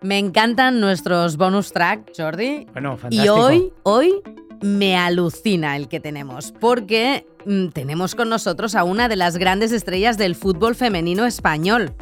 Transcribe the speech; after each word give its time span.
Me 0.00 0.18
encantan 0.18 0.80
nuestros 0.80 1.36
bonus 1.36 1.72
track, 1.72 2.12
Jordi. 2.16 2.66
Bueno, 2.72 2.96
fantástico. 2.96 3.24
Y 3.24 3.28
hoy, 3.28 3.72
hoy 3.82 4.14
me 4.60 4.96
alucina 4.96 5.76
el 5.76 5.88
que 5.88 5.98
tenemos, 5.98 6.52
porque 6.60 7.26
mm, 7.46 7.68
tenemos 7.68 8.14
con 8.14 8.28
nosotros 8.28 8.76
a 8.76 8.84
una 8.84 9.08
de 9.08 9.16
las 9.16 9.38
grandes 9.38 9.72
estrellas 9.72 10.16
del 10.16 10.36
fútbol 10.36 10.76
femenino 10.76 11.26
español. 11.26 11.94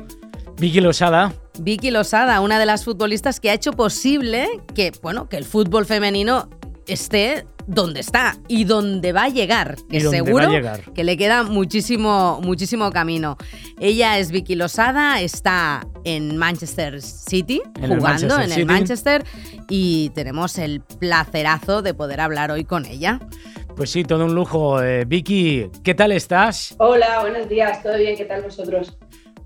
Vicky 0.59 0.81
Losada. 0.81 1.33
Vicky 1.59 1.91
Losada, 1.91 2.41
una 2.41 2.59
de 2.59 2.67
las 2.67 2.85
futbolistas 2.85 3.41
que 3.41 3.51
ha 3.51 3.55
hecho 3.55 3.73
posible 3.73 4.47
que, 4.75 4.93
bueno, 5.03 5.29
que 5.29 5.39
el 5.39 5.45
fútbol 5.45 5.87
femenino 5.87 6.51
esté 6.87 7.47
donde 7.67 8.01
está 8.01 8.37
y 8.49 8.65
donde 8.65 9.13
va 9.13 9.25
a 9.25 9.29
llegar, 9.29 9.77
que 9.91 10.01
seguro 10.01 10.45
va 10.45 10.51
a 10.51 10.51
llegar. 10.51 10.93
que 10.93 11.05
le 11.05 11.17
queda 11.17 11.43
muchísimo, 11.43 12.41
muchísimo 12.43 12.91
camino. 12.91 13.37
Ella 13.81 14.19
es 14.19 14.31
Vicky 14.31 14.55
Losada, 14.55 15.21
está 15.21 15.87
en 16.05 16.37
Manchester 16.37 17.03
City, 17.03 17.63
En 17.77 17.85
el 17.85 17.99
jugando 17.99 18.29
Manchester 18.29 18.39
en 18.39 18.45
el 18.45 18.53
City. 18.53 18.65
Manchester, 18.65 19.25
y 19.69 20.11
tenemos 20.15 20.59
el 20.59 20.81
placerazo 20.81 21.83
de 21.83 21.95
poder 21.95 22.21
hablar 22.21 22.51
hoy 22.51 22.65
con 22.65 22.87
ella. 22.87 23.21
Pues 23.77 23.91
sí, 23.91 24.05
todo 24.05 24.25
un 24.25 24.35
lujo. 24.35 24.83
Eh, 24.83 25.05
Vicky, 25.05 25.71
¿qué 25.85 25.95
tal 25.95 26.13
estás? 26.13 26.75
Hola, 26.79 27.21
buenos 27.21 27.49
días, 27.49 27.83
¿todo 27.83 27.99
bien? 27.99 28.17
¿Qué 28.17 28.25
tal 28.25 28.43
vosotros? 28.43 28.97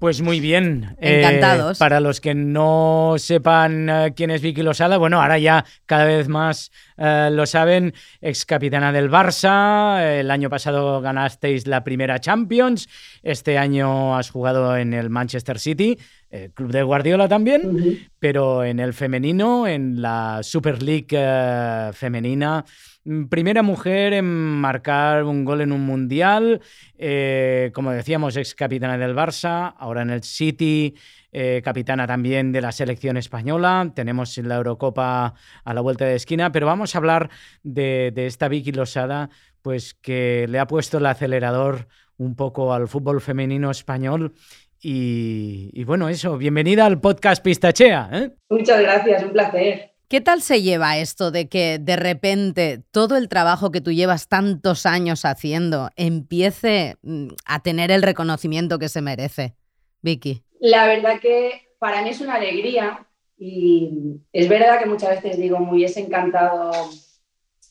Pues 0.00 0.22
muy 0.22 0.40
bien. 0.40 0.96
Eh, 0.98 1.18
Encantados. 1.20 1.78
para 1.78 2.00
los 2.00 2.22
que 2.22 2.34
no 2.34 3.16
sepan 3.18 3.90
eh, 3.90 4.12
quién 4.16 4.30
es 4.30 4.40
Vicky 4.40 4.62
Losada, 4.62 4.96
bueno, 4.96 5.20
ahora 5.20 5.38
ya 5.38 5.66
cada 5.84 6.06
vez 6.06 6.26
más 6.26 6.72
eh, 6.96 7.28
lo 7.30 7.44
saben, 7.44 7.92
ex 8.22 8.46
capitana 8.46 8.92
del 8.92 9.10
Barça, 9.10 10.02
el 10.02 10.30
año 10.30 10.48
pasado 10.48 11.02
ganasteis 11.02 11.66
la 11.66 11.84
primera 11.84 12.18
Champions, 12.18 12.88
este 13.22 13.58
año 13.58 14.16
has 14.16 14.30
jugado 14.30 14.74
en 14.74 14.94
el 14.94 15.10
Manchester 15.10 15.58
City, 15.58 15.98
eh, 16.30 16.50
club 16.54 16.70
de 16.70 16.82
Guardiola 16.82 17.28
también, 17.28 18.08
pero 18.18 18.62
en 18.62 18.78
el 18.78 18.94
femenino, 18.94 19.66
en 19.66 20.00
la 20.00 20.40
Super 20.42 20.82
League 20.82 21.08
eh, 21.10 21.90
femenina. 21.92 22.64
Mm, 23.04 23.24
Primera 23.24 23.62
mujer 23.62 24.12
en 24.12 24.26
marcar 24.26 25.24
un 25.24 25.44
gol 25.44 25.60
en 25.60 25.72
un 25.72 25.80
mundial, 25.80 26.60
eh, 26.98 27.70
como 27.74 27.90
decíamos, 27.90 28.36
ex 28.36 28.54
capitana 28.54 28.96
del 28.96 29.16
Barça, 29.16 29.74
ahora 29.76 30.02
en 30.02 30.10
el 30.10 30.22
City, 30.22 30.94
eh, 31.32 31.62
capitana 31.64 32.06
también 32.06 32.52
de 32.52 32.60
la 32.60 32.72
selección 32.72 33.16
española. 33.16 33.90
Tenemos 33.94 34.36
la 34.38 34.56
Eurocopa 34.56 35.34
a 35.64 35.74
la 35.74 35.80
vuelta 35.80 36.04
de 36.04 36.14
esquina, 36.14 36.52
pero 36.52 36.66
vamos 36.66 36.94
a 36.94 36.98
hablar 36.98 37.30
de, 37.62 38.12
de 38.14 38.26
esta 38.26 38.48
Vicky 38.48 38.72
Losada, 38.72 39.30
pues 39.62 39.94
que 39.94 40.46
le 40.48 40.58
ha 40.58 40.66
puesto 40.66 40.98
el 40.98 41.06
acelerador 41.06 41.88
un 42.16 42.36
poco 42.36 42.74
al 42.74 42.86
fútbol 42.86 43.20
femenino 43.20 43.70
español. 43.70 44.34
Y, 44.82 45.70
y 45.74 45.84
bueno, 45.84 46.08
eso, 46.08 46.38
bienvenida 46.38 46.86
al 46.86 47.00
podcast 47.00 47.44
Pistachea. 47.44 48.08
¿eh? 48.12 48.30
Muchas 48.48 48.80
gracias, 48.80 49.22
un 49.22 49.32
placer. 49.32 49.90
¿Qué 50.08 50.20
tal 50.20 50.40
se 50.40 50.62
lleva 50.62 50.98
esto 50.98 51.30
de 51.30 51.48
que 51.48 51.78
de 51.78 51.96
repente 51.96 52.82
todo 52.90 53.16
el 53.16 53.28
trabajo 53.28 53.70
que 53.70 53.80
tú 53.80 53.92
llevas 53.92 54.26
tantos 54.26 54.86
años 54.86 55.24
haciendo 55.24 55.90
empiece 55.96 56.96
mm, 57.02 57.28
a 57.44 57.62
tener 57.62 57.90
el 57.90 58.02
reconocimiento 58.02 58.78
que 58.78 58.88
se 58.88 59.02
merece? 59.02 59.54
Vicky. 60.02 60.42
La 60.58 60.86
verdad 60.86 61.20
que 61.20 61.68
para 61.78 62.02
mí 62.02 62.08
es 62.08 62.20
una 62.20 62.34
alegría 62.34 63.06
y 63.38 64.18
es 64.32 64.48
verdad 64.48 64.78
que 64.78 64.86
muchas 64.86 65.10
veces 65.10 65.38
digo, 65.38 65.60
me 65.60 65.72
hubiese 65.72 66.00
encantado 66.00 66.72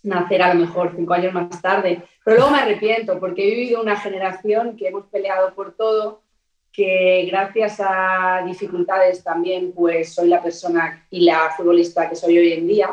nacer 0.04 0.42
a 0.42 0.54
lo 0.54 0.62
mejor 0.62 0.94
cinco 0.96 1.14
años 1.14 1.34
más 1.34 1.62
tarde, 1.62 2.04
pero 2.24 2.38
luego 2.38 2.52
me 2.52 2.60
arrepiento 2.60 3.20
porque 3.20 3.48
he 3.48 3.56
vivido 3.56 3.82
una 3.82 4.00
generación 4.00 4.78
que 4.78 4.88
hemos 4.88 5.08
peleado 5.08 5.54
por 5.56 5.76
todo, 5.76 6.22
que 6.80 7.28
gracias 7.30 7.82
a 7.82 8.42
dificultades 8.46 9.22
también 9.24 9.74
pues 9.76 10.14
soy 10.16 10.30
la 10.30 10.42
persona 10.42 11.06
y 11.10 11.20
la 11.26 11.40
futbolista 11.58 12.08
que 12.10 12.16
soy 12.16 12.38
hoy 12.38 12.54
en 12.54 12.68
día 12.68 12.90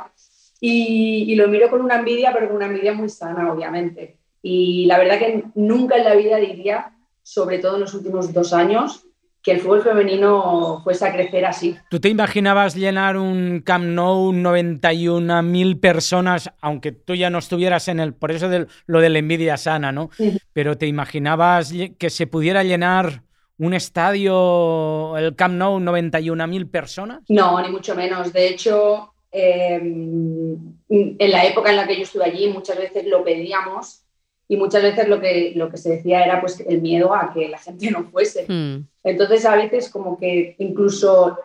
y, 0.61 1.25
y 1.31 1.35
lo 1.37 1.47
miro 1.49 1.71
con 1.71 1.81
una 1.83 1.97
envidia, 2.01 2.33
pero 2.33 2.49
con 2.49 2.57
una 2.57 2.67
envidia 2.67 2.93
muy 2.95 3.09
sana, 3.09 3.53
obviamente. 3.53 4.17
Y 4.43 4.87
la 4.87 4.99
verdad 4.99 5.19
que 5.19 5.45
nunca 5.55 5.97
en 5.99 6.05
la 6.05 6.15
vida 6.17 6.37
diría, 6.39 6.93
sobre 7.23 7.59
todo 7.59 7.75
en 7.77 7.83
los 7.83 7.95
últimos 7.95 8.33
dos 8.33 8.53
años, 8.53 9.03
que 9.43 9.53
el 9.53 9.61
fútbol 9.61 9.83
femenino 9.83 10.81
fuese 10.83 11.07
a 11.07 11.13
crecer 11.13 11.45
así. 11.47 11.77
¿Tú 11.89 12.01
te 12.01 12.09
imaginabas 12.09 12.75
llenar 12.75 13.17
un 13.17 13.61
Camp 13.65 13.85
Nou 13.85 14.33
91.000 14.33 15.79
personas, 15.79 16.51
aunque 16.61 16.91
tú 16.93 17.15
ya 17.15 17.31
no 17.31 17.39
estuvieras 17.39 17.87
en 17.89 18.01
el, 18.01 18.13
por 18.15 18.33
eso 18.33 18.49
del- 18.49 18.67
lo 18.87 19.01
de 19.01 19.11
la 19.11 19.19
envidia 19.21 19.57
sana, 19.57 19.93
¿no? 19.93 20.11
Pero 20.53 20.77
te 20.77 20.87
imaginabas 20.89 21.73
que 21.99 22.11
se 22.11 22.27
pudiera 22.27 22.65
llenar 22.65 23.23
un 23.59 23.75
estadio, 23.75 25.17
el 25.17 25.35
Camp 25.35 25.55
Nou 25.55 25.81
91.000 25.81 26.71
personas? 26.71 27.25
No, 27.29 27.61
ni 27.61 27.71
mucho 27.71 27.95
menos. 27.95 28.33
De 28.33 28.49
hecho, 28.49 29.15
eh, 29.33 29.81
en 29.81 31.31
la 31.31 31.45
época 31.45 31.71
en 31.71 31.77
la 31.77 31.87
que 31.87 31.97
yo 31.97 32.03
estuve 32.03 32.25
allí, 32.25 32.49
muchas 32.49 32.79
veces 32.79 33.07
lo 33.07 33.25
pedíamos 33.25 34.03
y 34.49 34.57
muchas 34.57 34.83
veces 34.83 35.09
lo 35.09 35.21
que, 35.21 35.53
lo 35.57 35.71
que 35.71 35.77
se 35.77 35.91
decía 35.91 36.25
era 36.25 36.41
pues 36.41 36.61
el 36.61 36.81
miedo 36.81 37.15
a 37.15 37.33
que 37.33 37.49
la 37.49 37.59
gente 37.59 37.91
no 37.91 38.05
fuese. 38.05 38.47
Hmm. 38.47 38.87
Entonces, 39.03 39.45
a 39.45 39.57
veces 39.57 39.89
como 39.89 40.19
que 40.19 40.55
incluso 40.59 41.39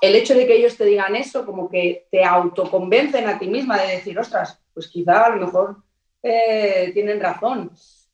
el 0.00 0.16
hecho 0.16 0.34
de 0.34 0.46
que 0.46 0.56
ellos 0.56 0.76
te 0.76 0.84
digan 0.86 1.14
eso, 1.14 1.44
como 1.44 1.68
que 1.68 2.06
te 2.10 2.24
autoconvencen 2.24 3.28
a 3.28 3.38
ti 3.38 3.48
misma 3.48 3.80
de 3.80 3.96
decir, 3.96 4.18
ostras, 4.18 4.58
pues 4.72 4.88
quizá 4.88 5.26
a 5.26 5.36
lo 5.36 5.44
mejor 5.44 5.76
eh, 6.22 6.90
tienen 6.94 7.20
razón. 7.20 7.70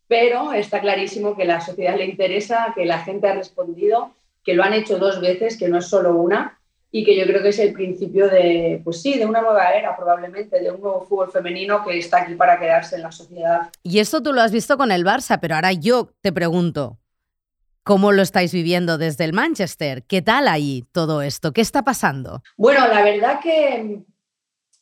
Pero 0.08 0.52
está 0.52 0.80
clarísimo 0.80 1.36
que 1.36 1.44
la 1.44 1.60
sociedad 1.60 1.96
le 1.96 2.06
interesa, 2.06 2.72
que 2.74 2.84
la 2.84 3.00
gente 3.00 3.28
ha 3.28 3.34
respondido, 3.34 4.12
que 4.44 4.54
lo 4.54 4.62
han 4.62 4.72
hecho 4.72 4.98
dos 4.98 5.20
veces, 5.20 5.56
que 5.56 5.68
no 5.68 5.78
es 5.78 5.86
solo 5.86 6.14
una, 6.14 6.58
y 6.90 7.04
que 7.04 7.16
yo 7.16 7.26
creo 7.26 7.42
que 7.42 7.48
es 7.48 7.58
el 7.58 7.72
principio 7.72 8.28
de, 8.28 8.80
pues 8.84 9.02
sí, 9.02 9.18
de 9.18 9.26
una 9.26 9.42
nueva 9.42 9.70
era 9.72 9.96
probablemente, 9.96 10.60
de 10.60 10.70
un 10.70 10.80
nuevo 10.80 11.04
fútbol 11.04 11.30
femenino 11.30 11.84
que 11.84 11.98
está 11.98 12.22
aquí 12.22 12.34
para 12.34 12.58
quedarse 12.58 12.96
en 12.96 13.02
la 13.02 13.12
sociedad. 13.12 13.70
Y 13.82 13.98
esto 13.98 14.22
tú 14.22 14.32
lo 14.32 14.40
has 14.40 14.52
visto 14.52 14.78
con 14.78 14.92
el 14.92 15.04
Barça, 15.04 15.38
pero 15.40 15.56
ahora 15.56 15.72
yo 15.72 16.10
te 16.20 16.32
pregunto, 16.32 16.98
¿cómo 17.82 18.12
lo 18.12 18.22
estáis 18.22 18.52
viviendo 18.52 18.98
desde 18.98 19.24
el 19.24 19.32
Manchester? 19.32 20.04
¿Qué 20.04 20.22
tal 20.22 20.48
ahí 20.48 20.84
todo 20.92 21.22
esto? 21.22 21.52
¿Qué 21.52 21.60
está 21.60 21.82
pasando? 21.82 22.42
Bueno, 22.56 22.86
la 22.86 23.02
verdad 23.02 23.40
que 23.40 24.00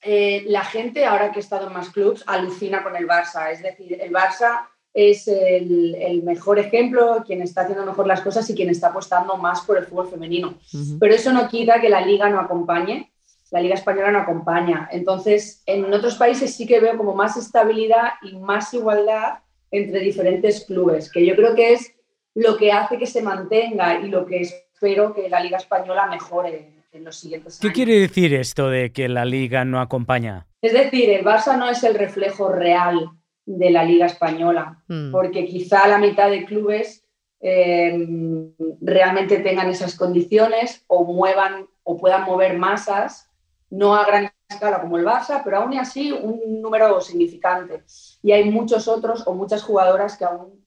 eh, 0.02 0.44
la 0.46 0.64
gente, 0.64 1.06
ahora 1.06 1.32
que 1.32 1.40
he 1.40 1.42
estado 1.42 1.66
en 1.66 1.72
más 1.72 1.88
clubs, 1.88 2.22
alucina 2.26 2.82
con 2.82 2.94
el 2.94 3.08
Barça. 3.08 3.50
Es 3.50 3.62
decir, 3.62 3.98
el 4.00 4.12
Barça 4.12 4.68
es 4.94 5.26
el, 5.26 5.96
el 5.96 6.22
mejor 6.22 6.60
ejemplo, 6.60 7.24
quien 7.26 7.42
está 7.42 7.62
haciendo 7.62 7.84
mejor 7.84 8.06
las 8.06 8.20
cosas 8.20 8.48
y 8.48 8.54
quien 8.54 8.70
está 8.70 8.88
apostando 8.88 9.36
más 9.36 9.62
por 9.62 9.76
el 9.76 9.86
fútbol 9.86 10.08
femenino. 10.08 10.54
Pero 11.00 11.14
eso 11.14 11.32
no 11.32 11.48
quita 11.48 11.80
que 11.80 11.88
la 11.88 12.00
liga 12.00 12.30
no 12.30 12.38
acompañe, 12.38 13.10
la 13.50 13.60
liga 13.60 13.74
española 13.74 14.12
no 14.12 14.20
acompaña. 14.20 14.88
Entonces, 14.92 15.62
en 15.66 15.92
otros 15.92 16.14
países 16.14 16.54
sí 16.54 16.64
que 16.66 16.78
veo 16.78 16.96
como 16.96 17.14
más 17.14 17.36
estabilidad 17.36 18.12
y 18.22 18.36
más 18.36 18.72
igualdad 18.72 19.40
entre 19.72 19.98
diferentes 19.98 20.64
clubes, 20.64 21.10
que 21.10 21.26
yo 21.26 21.34
creo 21.34 21.56
que 21.56 21.72
es 21.72 21.92
lo 22.34 22.56
que 22.56 22.70
hace 22.70 22.96
que 22.96 23.06
se 23.06 23.22
mantenga 23.22 23.98
y 23.98 24.08
lo 24.08 24.24
que 24.26 24.42
espero 24.42 25.12
que 25.12 25.28
la 25.28 25.40
liga 25.40 25.56
española 25.56 26.06
mejore 26.06 26.70
en 26.92 27.04
los 27.04 27.16
siguientes 27.16 27.58
¿Qué 27.58 27.68
años. 27.68 27.74
quiere 27.74 27.98
decir 27.98 28.32
esto 28.34 28.70
de 28.70 28.92
que 28.92 29.08
la 29.08 29.24
liga 29.24 29.64
no 29.64 29.80
acompaña? 29.80 30.46
Es 30.62 30.72
decir, 30.72 31.10
el 31.10 31.24
Barça 31.24 31.58
no 31.58 31.68
es 31.68 31.82
el 31.82 31.94
reflejo 31.94 32.48
real 32.50 33.10
de 33.46 33.70
la 33.70 33.84
liga 33.84 34.06
española, 34.06 34.82
Mm. 34.88 35.10
porque 35.12 35.44
quizá 35.46 35.86
la 35.86 35.98
mitad 35.98 36.30
de 36.30 36.44
clubes 36.44 37.04
eh, 37.46 37.94
realmente 38.80 39.38
tengan 39.40 39.68
esas 39.68 39.96
condiciones 39.96 40.82
o 40.86 41.04
muevan 41.04 41.66
o 41.82 41.98
puedan 41.98 42.24
mover 42.24 42.56
masas, 42.56 43.28
no 43.68 43.94
a 43.94 44.06
gran 44.06 44.30
escala 44.48 44.80
como 44.80 44.96
el 44.96 45.04
Barça, 45.04 45.42
pero 45.44 45.58
aún 45.58 45.76
así 45.76 46.10
un 46.10 46.62
número 46.62 47.00
significante. 47.02 47.82
Y 48.22 48.32
hay 48.32 48.50
muchos 48.50 48.88
otros 48.88 49.26
o 49.26 49.34
muchas 49.34 49.62
jugadoras 49.62 50.16
que 50.16 50.24
aún 50.24 50.64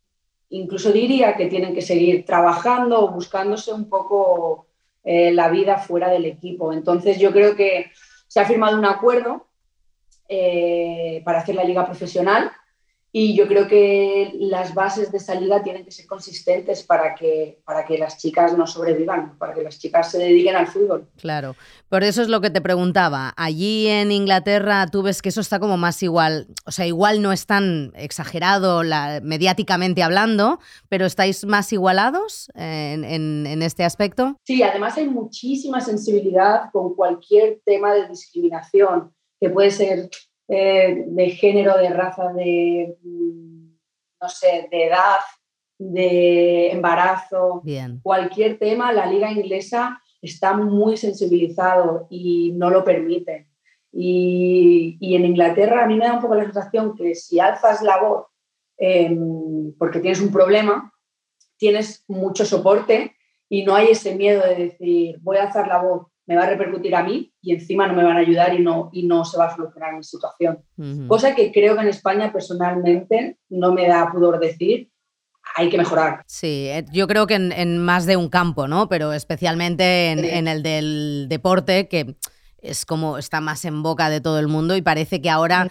incluso 0.49 0.91
diría 0.91 1.35
que 1.35 1.47
tienen 1.47 1.73
que 1.73 1.81
seguir 1.81 2.25
trabajando 2.25 3.03
o 3.03 3.11
buscándose 3.11 3.73
un 3.73 3.89
poco 3.89 4.67
eh, 5.03 5.31
la 5.31 5.49
vida 5.49 5.77
fuera 5.79 6.09
del 6.09 6.25
equipo. 6.25 6.73
Entonces 6.73 7.17
yo 7.19 7.31
creo 7.31 7.55
que 7.55 7.91
se 8.27 8.39
ha 8.39 8.45
firmado 8.45 8.77
un 8.77 8.85
acuerdo 8.85 9.47
eh, 10.29 11.21
para 11.25 11.39
hacer 11.39 11.55
la 11.55 11.63
liga 11.63 11.85
profesional 11.85 12.51
y 13.11 13.35
yo 13.35 13.47
creo 13.47 13.67
que 13.67 14.31
las 14.39 14.73
bases 14.75 15.11
de 15.11 15.17
esa 15.17 15.33
liga 15.35 15.63
tienen 15.63 15.83
que 15.85 15.91
ser 15.91 16.05
consistentes 16.05 16.83
para 16.83 17.15
que, 17.15 17.59
para 17.65 17.85
que 17.85 17.97
las 17.97 18.17
chicas 18.17 18.55
no 18.57 18.67
sobrevivan, 18.67 19.37
para 19.37 19.53
que 19.53 19.63
las 19.63 19.79
chicas 19.79 20.11
se 20.11 20.19
dediquen 20.19 20.55
al 20.55 20.67
fútbol. 20.67 21.07
Claro, 21.17 21.55
por 21.89 22.03
eso 22.03 22.21
es 22.21 22.27
lo 22.27 22.41
que 22.41 22.49
te 22.49 22.61
preguntaba. 22.61 23.33
Allí 23.37 23.87
en 23.87 24.11
Inglaterra 24.11 24.87
tú 24.91 25.01
ves 25.03 25.21
que 25.21 25.29
eso 25.29 25.41
está 25.41 25.59
como 25.59 25.77
más 25.77 26.03
igual, 26.03 26.47
o 26.65 26.71
sea, 26.71 26.85
igual 26.85 27.21
no 27.21 27.31
es 27.31 27.45
tan 27.45 27.91
exagerado 27.95 28.83
la- 28.83 29.21
mediáticamente 29.23 30.03
hablando, 30.03 30.59
pero 30.89 31.05
estáis 31.05 31.45
más 31.45 31.71
igualados 31.73 32.49
en, 32.55 33.03
en- 33.03 33.47
en 33.47 33.61
este 33.63 33.83
aspecto. 33.85 34.35
Sí, 34.43 34.61
además 34.63 34.97
hay 34.97 35.07
muchísima 35.07 35.81
sensibilidad 35.81 36.69
con 36.71 36.93
cualquier 36.93 37.61
tema 37.65 37.93
de 37.93 38.07
discriminación, 38.09 39.13
que 39.39 39.49
puede 39.49 39.71
ser 39.71 40.09
eh, 40.47 41.03
de 41.07 41.29
género, 41.31 41.77
de 41.77 41.89
raza, 41.89 42.31
de, 42.33 42.97
mm, 43.03 43.69
no 44.21 44.29
sé, 44.29 44.67
de 44.71 44.85
edad, 44.87 45.19
de 45.77 46.71
embarazo, 46.71 47.61
Bien. 47.63 47.99
cualquier 48.01 48.57
tema, 48.57 48.91
la 48.91 49.05
liga 49.05 49.31
inglesa 49.31 50.01
está 50.21 50.55
muy 50.55 50.97
sensibilizado 50.97 52.07
y 52.09 52.51
no 52.53 52.69
lo 52.69 52.83
permite. 52.83 53.47
Y, 53.91 54.97
en 54.99 55.25
Inglaterra 55.25 55.83
a 55.83 55.87
mí 55.87 55.95
me 55.95 56.05
da 56.05 56.13
un 56.13 56.21
poco 56.21 56.35
la 56.35 56.43
sensación 56.43 56.95
que 56.95 57.15
si 57.15 57.39
alzas 57.39 57.81
la 57.81 57.99
voz 57.99 58.27
em, 58.77 59.73
porque 59.77 59.99
tienes 59.99 60.21
un 60.21 60.31
problema, 60.31 60.93
tienes 61.57 62.03
mucho 62.07 62.45
soporte 62.45 63.15
y 63.49 63.63
no 63.63 63.75
hay 63.75 63.87
ese 63.87 64.15
miedo 64.15 64.43
de 64.43 64.55
decir, 64.55 65.17
voy 65.21 65.37
a 65.37 65.43
alzar 65.43 65.67
la 65.67 65.81
voz, 65.81 66.07
me 66.27 66.35
va 66.35 66.43
a 66.43 66.49
repercutir 66.49 66.93
a 66.93 67.03
mí 67.03 67.33
y 67.41 67.53
encima 67.53 67.87
no 67.87 67.93
me 67.93 68.03
van 68.03 68.17
a 68.17 68.19
ayudar 68.19 68.53
y 68.53 68.59
no, 68.59 68.89
y 68.91 69.07
no 69.07 69.23
se 69.23 69.37
va 69.37 69.45
a 69.45 69.55
solucionar 69.55 69.95
mi 69.95 70.03
situación. 70.03 70.59
Cosa 71.07 71.33
que 71.33 71.51
creo 71.51 71.75
que 71.75 71.81
en 71.81 71.87
España 71.87 72.31
personalmente 72.31 73.37
no 73.49 73.73
me 73.73 73.87
da 73.87 74.11
pudor 74.11 74.39
decir, 74.39 74.91
hay 75.55 75.69
que 75.69 75.77
mejorar. 75.77 76.23
Sí, 76.27 76.67
eh, 76.67 76.85
yo 76.91 77.07
creo 77.07 77.25
que 77.27 77.35
en, 77.35 77.77
más 77.79 78.05
de 78.05 78.17
un 78.17 78.27
campo, 78.27 78.67
¿no? 78.67 78.89
Pero 78.89 79.13
especialmente 79.13 80.11
en, 80.11 80.47
el 80.49 80.61
del 80.61 81.27
deporte, 81.29 81.87
que 81.87 82.17
es 82.57 82.85
como 82.85 83.17
está 83.17 83.39
más 83.39 83.63
en 83.63 83.81
boca 83.81 84.09
de 84.09 84.19
todo 84.19 84.39
el 84.39 84.49
mundo 84.49 84.75
y 84.75 84.81
parece 84.81 85.21
que 85.21 85.29
ahora 85.29 85.69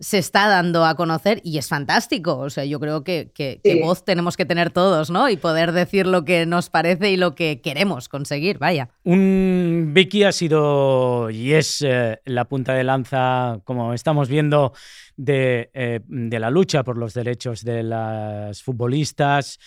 se 0.00 0.18
está 0.18 0.48
dando 0.48 0.84
a 0.84 0.94
conocer 0.94 1.40
y 1.42 1.58
es 1.58 1.68
fantástico. 1.68 2.38
O 2.38 2.50
sea, 2.50 2.64
yo 2.64 2.78
creo 2.78 3.02
que, 3.02 3.30
que, 3.34 3.60
voz 3.82 4.04
tenemos 4.04 4.36
que 4.36 4.44
tener 4.44 4.70
todos, 4.70 5.10
¿no? 5.10 5.28
Y 5.28 5.36
poder 5.36 5.72
decir 5.72 6.06
lo 6.06 6.24
que 6.24 6.46
nos 6.46 6.70
parece 6.70 7.10
y 7.10 7.16
lo 7.16 7.34
que 7.34 7.60
queremos 7.60 8.08
conseguir, 8.08 8.58
vaya. 8.58 8.90
Un 9.04 9.90
Vicky 9.92 10.24
ha 10.24 10.32
sido 10.32 11.30
y 11.30 11.52
es 11.52 11.82
eh, 11.82 12.20
la 12.24 12.44
punta 12.44 12.74
de 12.74 12.84
lanza, 12.84 13.60
como 13.64 13.92
estamos 13.92 14.28
viendo, 14.28 14.72
de, 15.16 15.70
eh, 15.74 16.00
de 16.06 16.38
la 16.38 16.50
lucha 16.50 16.84
por 16.84 16.96
los 16.96 17.14
derechos 17.14 17.64
de 17.64 17.82
las 17.82 18.62
futbolistas. 18.62 19.58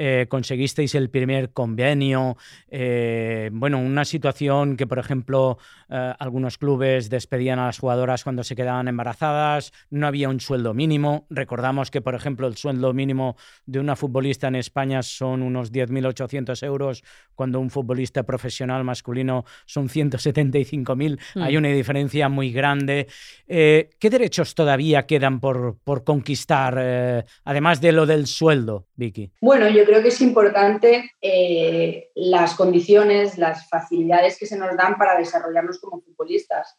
Eh, 0.00 0.26
conseguisteis 0.28 0.94
el 0.94 1.10
primer 1.10 1.50
convenio. 1.50 2.36
Eh, 2.70 3.50
bueno, 3.52 3.80
una 3.80 4.04
situación 4.04 4.76
que, 4.76 4.86
por 4.86 5.00
ejemplo, 5.00 5.58
eh, 5.88 6.14
algunos 6.20 6.56
clubes 6.56 7.10
despedían 7.10 7.58
a 7.58 7.66
las 7.66 7.80
jugadoras 7.80 8.22
cuando 8.22 8.44
se 8.44 8.54
quedaban 8.54 8.86
embarazadas, 8.86 9.72
no 9.90 10.06
había 10.06 10.28
un 10.28 10.38
sueldo 10.38 10.72
mínimo. 10.72 11.26
Recordamos 11.30 11.90
que, 11.90 12.00
por 12.00 12.14
ejemplo, 12.14 12.46
el 12.46 12.56
sueldo 12.56 12.92
mínimo 12.92 13.36
de 13.66 13.80
una 13.80 13.96
futbolista 13.96 14.46
en 14.46 14.54
España 14.54 15.02
son 15.02 15.42
unos 15.42 15.72
10.800 15.72 16.64
euros, 16.64 17.02
cuando 17.34 17.58
un 17.58 17.68
futbolista 17.68 18.22
profesional 18.22 18.84
masculino 18.84 19.46
son 19.66 19.88
175.000. 19.88 21.18
Mm. 21.34 21.42
Hay 21.42 21.56
una 21.56 21.70
diferencia 21.70 22.28
muy 22.28 22.52
grande. 22.52 23.08
¿Qué 23.48 24.10
derechos 24.10 24.54
todavía 24.54 25.06
quedan 25.06 25.40
por, 25.40 25.76
por 25.82 26.04
conquistar, 26.04 27.24
además 27.44 27.80
de 27.80 27.90
lo 27.90 28.06
del 28.06 28.28
sueldo, 28.28 28.86
Vicky? 28.94 29.32
Bueno, 29.40 29.68
yo 29.68 29.87
creo 29.88 30.02
que 30.02 30.08
es 30.08 30.20
importante 30.20 31.12
eh, 31.18 32.10
las 32.14 32.54
condiciones, 32.54 33.38
las 33.38 33.70
facilidades 33.70 34.38
que 34.38 34.44
se 34.44 34.58
nos 34.58 34.76
dan 34.76 34.98
para 34.98 35.16
desarrollarnos 35.16 35.80
como 35.80 36.02
futbolistas, 36.02 36.78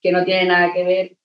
que 0.00 0.10
no 0.10 0.24
tienen 0.24 0.48
nada 0.48 0.72
que 0.72 0.82
ver 0.82 1.16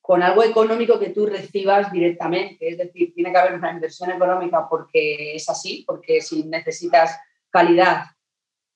con 0.00 0.22
algo 0.22 0.42
económico 0.42 0.98
que 0.98 1.10
tú 1.10 1.26
recibas 1.26 1.92
directamente. 1.92 2.70
Es 2.70 2.78
decir, 2.78 3.12
tiene 3.12 3.30
que 3.30 3.36
haber 3.36 3.52
una 3.52 3.70
inversión 3.70 4.10
económica 4.10 4.66
porque 4.66 5.34
es 5.34 5.46
así, 5.50 5.84
porque 5.86 6.22
si 6.22 6.44
necesitas 6.44 7.18
calidad, 7.50 8.04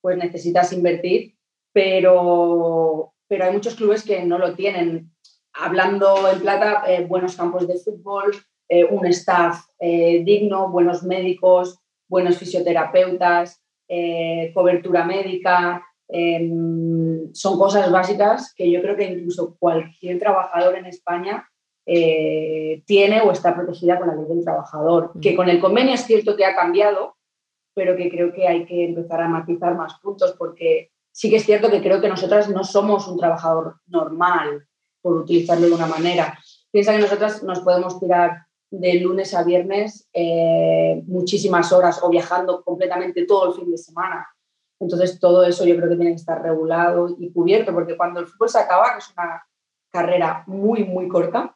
pues 0.03 0.19
necesitas 0.19 0.71
invertir, 0.75 1.35
pero, 1.73 3.15
pero 3.27 3.47
hay 3.47 3.53
muchos 3.55 3.75
clubes 3.75 4.05
que 4.05 4.23
no 4.23 4.37
lo 4.37 4.55
tienen. 4.55 5.11
Hablando 5.55 6.31
en 6.31 6.41
plata, 6.41 6.85
eh, 6.87 7.07
buenos 7.07 7.37
campos 7.37 7.67
de 7.67 7.79
fútbol, 7.79 8.37
eh, 8.69 8.85
un 8.85 9.07
staff 9.07 9.65
digno, 9.81 10.69
buenos 10.69 11.03
médicos, 11.03 11.82
buenos 12.13 12.37
fisioterapeutas, 12.37 13.63
eh, 13.89 14.53
cobertura 14.55 15.03
médica, 15.05 15.83
em, 16.09 17.33
son 17.33 17.59
cosas 17.59 17.91
básicas 17.91 18.53
que 18.55 18.71
yo 18.71 18.83
creo 18.83 18.97
que 18.97 19.11
incluso 19.13 19.57
cualquier 19.59 20.19
trabajador 20.19 20.77
en 20.77 20.87
España 20.87 21.49
eh, 21.87 22.83
tiene 22.87 23.23
o 23.23 23.33
está 23.33 23.57
protegida 23.57 23.99
con 23.99 24.09
la 24.09 24.15
ley 24.15 24.27
del 24.29 24.45
trabajador. 24.45 25.13
Que 25.21 25.35
con 25.35 25.49
el 25.49 25.59
convenio 25.59 25.95
es 25.95 26.05
cierto 26.05 26.37
que 26.37 26.45
ha 26.45 26.55
cambiado, 26.55 27.17
pero 27.75 27.97
que 27.97 28.11
creo 28.11 28.33
que 28.33 28.47
hay 28.47 28.67
que 28.67 28.85
empezar 28.85 29.21
a 29.23 29.29
matizar 29.29 29.75
más 29.75 29.99
puntos 30.01 30.37
porque 30.39 30.91
sí 31.11 31.31
que 31.31 31.37
es 31.37 31.45
cierto 31.45 31.71
que 31.71 31.83
creo 31.83 32.01
que 32.01 32.09
nosotras 32.09 32.49
no 32.51 32.63
somos 32.63 33.09
un 33.09 33.19
trabajador 33.19 33.77
normal, 33.87 34.69
por 35.03 35.17
utilizarlo 35.17 35.67
de 35.67 35.73
una 35.73 35.87
manera. 35.87 36.39
Piensa 36.71 36.93
que 36.93 37.01
nosotras 37.01 37.43
nos 37.43 37.61
podemos 37.61 37.99
tirar 37.99 38.47
de 38.73 38.95
lunes 38.95 39.35
a 39.35 39.45
viernes 39.45 40.09
eh, 40.15 41.03
muchísimas 41.07 41.73
horas 41.73 42.01
o 42.03 42.09
viajando 42.09 42.63
completamente 42.65 43.27
todo 43.27 43.51
el 43.51 43.61
fin 43.61 43.71
de 43.71 43.77
semana. 43.77 44.27
Entonces, 44.81 45.21
todo 45.21 45.45
eso 45.45 45.65
yo 45.67 45.77
creo 45.77 45.91
que 45.91 45.97
tiene 45.97 46.13
que 46.13 46.17
estar 46.17 46.43
regulado 46.43 47.15
y 47.19 47.31
cubierto, 47.31 47.73
porque 47.73 47.97
cuando 47.97 48.21
el 48.21 48.27
fútbol 48.27 48.49
se 48.49 48.59
acaba, 48.59 48.95
que 48.95 48.99
es 48.99 49.13
una 49.17 49.45
carrera 49.91 50.43
muy, 50.47 50.85
muy 50.85 51.07
corta, 51.07 51.55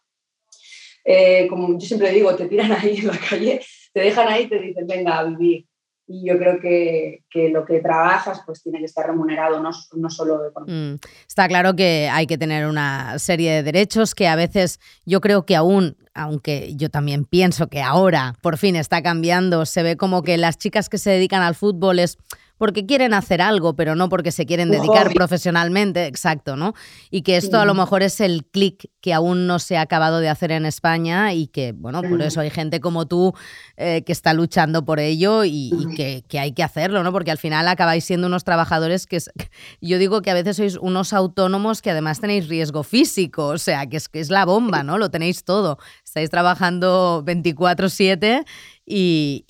eh, 1.04 1.48
como 1.48 1.78
yo 1.78 1.86
siempre 1.86 2.10
digo, 2.10 2.36
te 2.36 2.48
tiran 2.48 2.70
ahí 2.72 2.98
en 2.98 3.06
la 3.06 3.18
calle, 3.18 3.60
te 3.92 4.00
dejan 4.00 4.28
ahí 4.28 4.44
y 4.44 4.48
te 4.48 4.58
dicen, 4.60 4.86
venga 4.86 5.18
a 5.18 5.24
vivir 5.24 5.66
y 6.08 6.24
yo 6.24 6.38
creo 6.38 6.60
que, 6.60 7.24
lo 7.50 7.64
que 7.64 7.80
trabajas 7.80 8.42
pues 8.46 8.62
tiene 8.62 8.78
que 8.78 8.84
estar 8.84 9.06
remunerado, 9.06 9.60
no, 9.60 9.70
no 9.96 10.10
solo 10.10 10.40
de 10.40 10.50
mm, 10.50 10.98
Está 11.26 11.48
claro 11.48 11.74
que 11.74 12.08
hay 12.10 12.26
que 12.26 12.38
tener 12.38 12.66
una 12.66 13.18
serie 13.18 13.52
de 13.52 13.62
derechos 13.62 14.14
que 14.14 14.28
a 14.28 14.36
veces 14.36 14.78
yo 15.04 15.20
creo 15.20 15.44
que 15.44 15.56
aún, 15.56 15.96
aunque 16.16 16.74
yo 16.76 16.88
también 16.88 17.24
pienso 17.24 17.68
que 17.68 17.82
ahora 17.82 18.34
por 18.40 18.56
fin 18.56 18.74
está 18.74 19.02
cambiando, 19.02 19.66
se 19.66 19.82
ve 19.82 19.96
como 19.96 20.22
que 20.22 20.36
las 20.38 20.58
chicas 20.58 20.88
que 20.88 20.98
se 20.98 21.10
dedican 21.10 21.42
al 21.42 21.54
fútbol 21.54 21.98
es 21.98 22.18
porque 22.58 22.86
quieren 22.86 23.12
hacer 23.12 23.42
algo, 23.42 23.76
pero 23.76 23.94
no 23.94 24.08
porque 24.08 24.32
se 24.32 24.46
quieren 24.46 24.70
dedicar 24.70 25.12
profesionalmente, 25.12 26.06
exacto, 26.06 26.56
¿no? 26.56 26.74
Y 27.10 27.22
que 27.22 27.36
esto 27.36 27.60
a 27.60 27.64
lo 27.64 27.74
mejor 27.74 28.02
es 28.02 28.20
el 28.20 28.44
clic 28.46 28.90
que 29.00 29.12
aún 29.12 29.46
no 29.46 29.58
se 29.58 29.76
ha 29.76 29.82
acabado 29.82 30.20
de 30.20 30.28
hacer 30.28 30.52
en 30.52 30.64
España 30.64 31.34
y 31.34 31.48
que, 31.48 31.72
bueno, 31.72 32.02
por 32.02 32.22
eso 32.22 32.40
hay 32.40 32.50
gente 32.50 32.80
como 32.80 33.06
tú 33.06 33.34
eh, 33.76 34.02
que 34.04 34.12
está 34.12 34.32
luchando 34.32 34.84
por 34.84 35.00
ello 35.00 35.44
y, 35.44 35.70
que, 35.96 36.38
hay 36.38 36.52
que 36.52 36.62
hacerlo, 36.62 37.02
¿no? 37.02 37.12
Porque 37.12 37.30
al 37.30 37.38
final 37.38 37.68
acabáis 37.68 38.04
siendo 38.04 38.26
unos 38.26 38.44
trabajadores 38.44 39.06
que 39.06 39.18
yo 39.80 39.98
digo 39.98 40.22
que 40.22 40.30
a 40.30 40.34
veces 40.34 40.56
sois 40.56 40.76
unos 40.76 41.12
autónomos 41.12 41.82
que 41.82 41.90
además 41.90 42.20
tenéis 42.20 42.48
riesgo 42.48 42.82
físico, 42.82 43.48
o 43.48 43.58
sea, 43.58 43.86
que 43.86 43.98
es, 43.98 44.08
que 44.08 44.20
es 44.20 44.30
la 44.30 44.44
bomba, 44.44 44.82
¿no? 44.82 44.96
Lo 44.98 45.10
tenéis 45.10 45.44
todo. 45.44 45.78
Estáis 46.16 46.30
trabajando 46.30 47.22
24/7 47.26 48.46
y, 48.86 49.44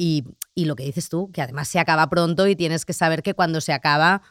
y 0.56 0.64
lo 0.64 0.74
que 0.74 0.82
dices 0.82 1.08
tú, 1.08 1.30
que 1.30 1.42
además 1.42 1.68
se 1.68 1.78
acaba 1.78 2.08
pronto 2.08 2.48
y 2.48 2.56
tienes 2.56 2.84
que 2.84 2.92
saber 2.92 3.22
que 3.22 3.34
cuando 3.34 3.60
se 3.60 3.72
acaba, 3.72 4.22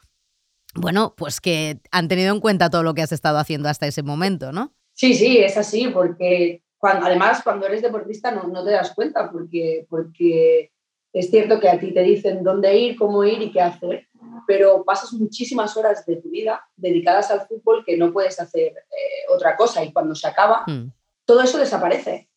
bueno, 0.73 1.13
pues 1.15 1.39
que 1.39 1.79
han 1.91 2.09
tenido 2.09 2.33
en 2.33 2.41
cuenta 2.41 2.69
todo 2.69 2.83
lo 2.83 2.93
que 2.93 3.03
has 3.03 3.13
estado 3.13 3.37
haciendo 3.37 3.69
hasta 3.69 3.87
ese 3.87 4.03
momento, 4.03 4.51
¿no? 4.51 4.73
Sí, 4.91 5.13
sí, 5.13 5.37
es 5.37 5.55
así, 5.55 5.87
porque 5.87 6.63
cuando, 6.77 7.05
además 7.05 7.41
cuando 7.41 7.67
eres 7.67 7.81
deportista 7.81 8.31
no, 8.31 8.47
no 8.49 8.65
te 8.65 8.71
das 8.71 8.93
cuenta, 8.93 9.31
porque, 9.31 9.85
porque 9.87 10.71
es 11.13 11.29
cierto 11.29 11.59
que 11.59 11.69
a 11.69 11.79
ti 11.79 11.93
te 11.93 12.01
dicen 12.01 12.43
dónde 12.43 12.75
ir, 12.75 12.97
cómo 12.97 13.23
ir 13.23 13.41
y 13.41 13.51
qué 13.51 13.61
hacer, 13.61 14.09
pero 14.45 14.83
pasas 14.83 15.13
muchísimas 15.13 15.77
horas 15.77 16.05
de 16.05 16.17
tu 16.17 16.29
vida 16.31 16.67
dedicadas 16.75 17.31
al 17.31 17.47
fútbol 17.47 17.85
que 17.85 17.95
no 17.95 18.11
puedes 18.11 18.37
hacer 18.41 18.73
eh, 18.73 19.33
otra 19.33 19.55
cosa 19.55 19.85
y 19.85 19.93
cuando 19.93 20.15
se 20.15 20.27
acaba, 20.27 20.63
hmm. 20.67 20.91
Todo 21.25 21.41
eso 21.41 21.57
desaparece 21.57 22.29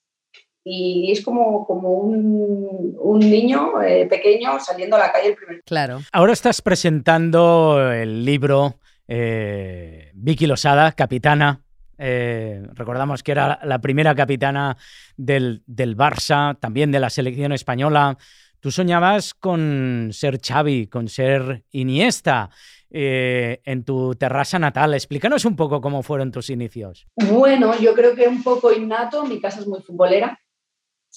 y 0.71 1.11
es 1.13 1.25
como, 1.25 1.67
como 1.67 1.93
un, 1.93 3.19
niño 3.19 3.83
eh, 3.83 4.07
pequeño 4.07 4.61
saliendo 4.61 4.97
a 4.97 5.01
la 5.01 5.13
calle 5.13 5.29
el 5.29 5.35
primer 5.35 5.63
Claro. 5.65 6.01
Ahora 6.13 6.33
estás 6.33 6.61
presentando 6.61 7.91
el 7.91 8.25
libro 8.25 8.79
eh, 9.07 10.11
Vicky 10.15 10.47
Losada, 10.47 10.93
capitana. 10.93 11.63
Eh, 11.97 12.63
recordamos 12.75 13.23
que 13.23 13.33
era 13.33 13.59
la 13.65 13.81
primera 13.81 14.15
capitana 14.15 14.77
del, 15.17 15.63
del 15.67 15.97
Barça, 15.97 16.59
también 16.61 16.93
de 16.93 17.01
la 17.01 17.11
selección 17.11 17.53
española. 17.53 18.19
Tú 18.61 18.71
soñabas 18.71 19.35
con 19.35 20.11
ser 20.13 20.39
Xavi, 20.41 20.87
con 20.89 21.09
ser 21.09 21.65
Iniesta. 21.71 22.51
En 22.91 23.85
tu 23.85 24.15
terraza 24.15 24.59
natal. 24.59 24.95
Explícanos 24.95 25.45
un 25.45 25.57
poco 25.57 25.81
cómo 25.81 26.03
fueron 26.03 26.33
tus 26.33 26.51
inicios. 26.51 27.07
Bueno, 27.17 27.79
yo 27.79 27.95
creo 27.95 28.15
que 28.15 28.29
un 28.29 28.43
poco 28.43 28.73
innato. 28.73 29.25
Mi 29.25 29.41
casa 29.41 29.61
es 29.61 29.67
muy 29.67 29.81
futbolera 29.81 30.39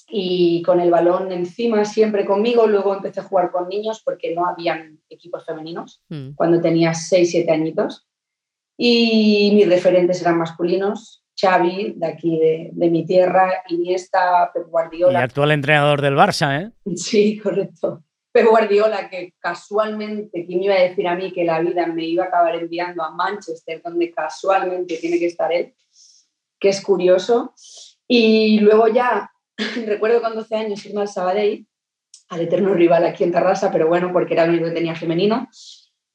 y 0.08 0.62
con 0.64 0.80
el 0.80 0.92
balón 0.92 1.32
encima 1.32 1.86
siempre 1.86 2.26
conmigo. 2.26 2.68
Luego 2.68 2.96
empecé 2.96 3.22
a 3.22 3.24
jugar 3.24 3.52
con 3.52 3.70
niños 3.70 4.02
porque 4.04 4.34
no 4.34 4.46
habían 4.46 5.00
equipos 5.10 5.46
femeninos 5.46 6.04
mm. 6.10 6.32
cuando 6.36 6.62
tenía 6.62 6.94
6, 6.94 7.32
7 7.32 7.52
añitos. 7.52 8.08
Y 8.78 9.52
mis 9.54 9.70
referentes 9.70 10.22
eran 10.22 10.38
masculinos, 10.38 11.24
Xavi, 11.40 11.94
de 11.98 12.08
aquí 12.08 12.40
de, 12.40 12.70
de, 12.74 12.90
mi 12.90 13.06
tierra, 13.06 13.64
Iniesta, 13.68 14.50
Pep 14.54 14.68
Guardiola. 14.70 15.20
Y 15.20 15.24
actual 15.24 15.52
entrenador 15.52 16.02
del 16.02 16.16
Barça, 16.16 16.62
¿eh? 16.62 16.72
Sí, 16.96 17.38
correcto. 17.38 18.04
Pep 18.32 18.48
Guardiola, 18.48 19.10
que 19.10 19.34
casualmente, 19.40 20.46
¿quién 20.46 20.64
iba 20.64 20.74
a 20.74 20.82
decir 20.82 21.08
a 21.08 21.16
mí 21.16 21.34
que 21.34 21.44
la 21.44 21.60
vida 21.60 21.86
me 21.88 22.06
iba 22.06 22.24
a 22.24 22.28
acabar 22.28 22.56
enviando 22.56 23.04
a 23.04 23.12
Manchester, 23.12 23.82
donde 23.84 24.12
casualmente 24.12 24.98
tiene 24.98 25.20
que 25.20 25.26
estar 25.26 25.52
él? 25.52 25.74
Que 26.60 26.70
es 26.70 26.82
curioso. 26.82 27.54
Y 28.08 28.60
luego 28.60 28.88
ya 28.88 29.32
recuerdo 29.86 30.22
con 30.22 30.36
12 30.36 30.56
años 30.56 30.86
irme 30.86 31.02
al 31.02 31.10
Sabadell, 31.10 31.68
al 32.30 32.42
eterno 32.42 32.74
rival 32.74 33.06
aquí 33.06 33.26
en 33.26 33.34
Tarrasa, 33.34 33.72
pero 33.72 33.88
bueno, 33.88 34.14
porque 34.14 34.34
era 34.34 34.46
el 34.46 34.52
único 34.52 34.68
que 34.68 34.76
tenía 34.76 34.96
femenino. 34.96 35.50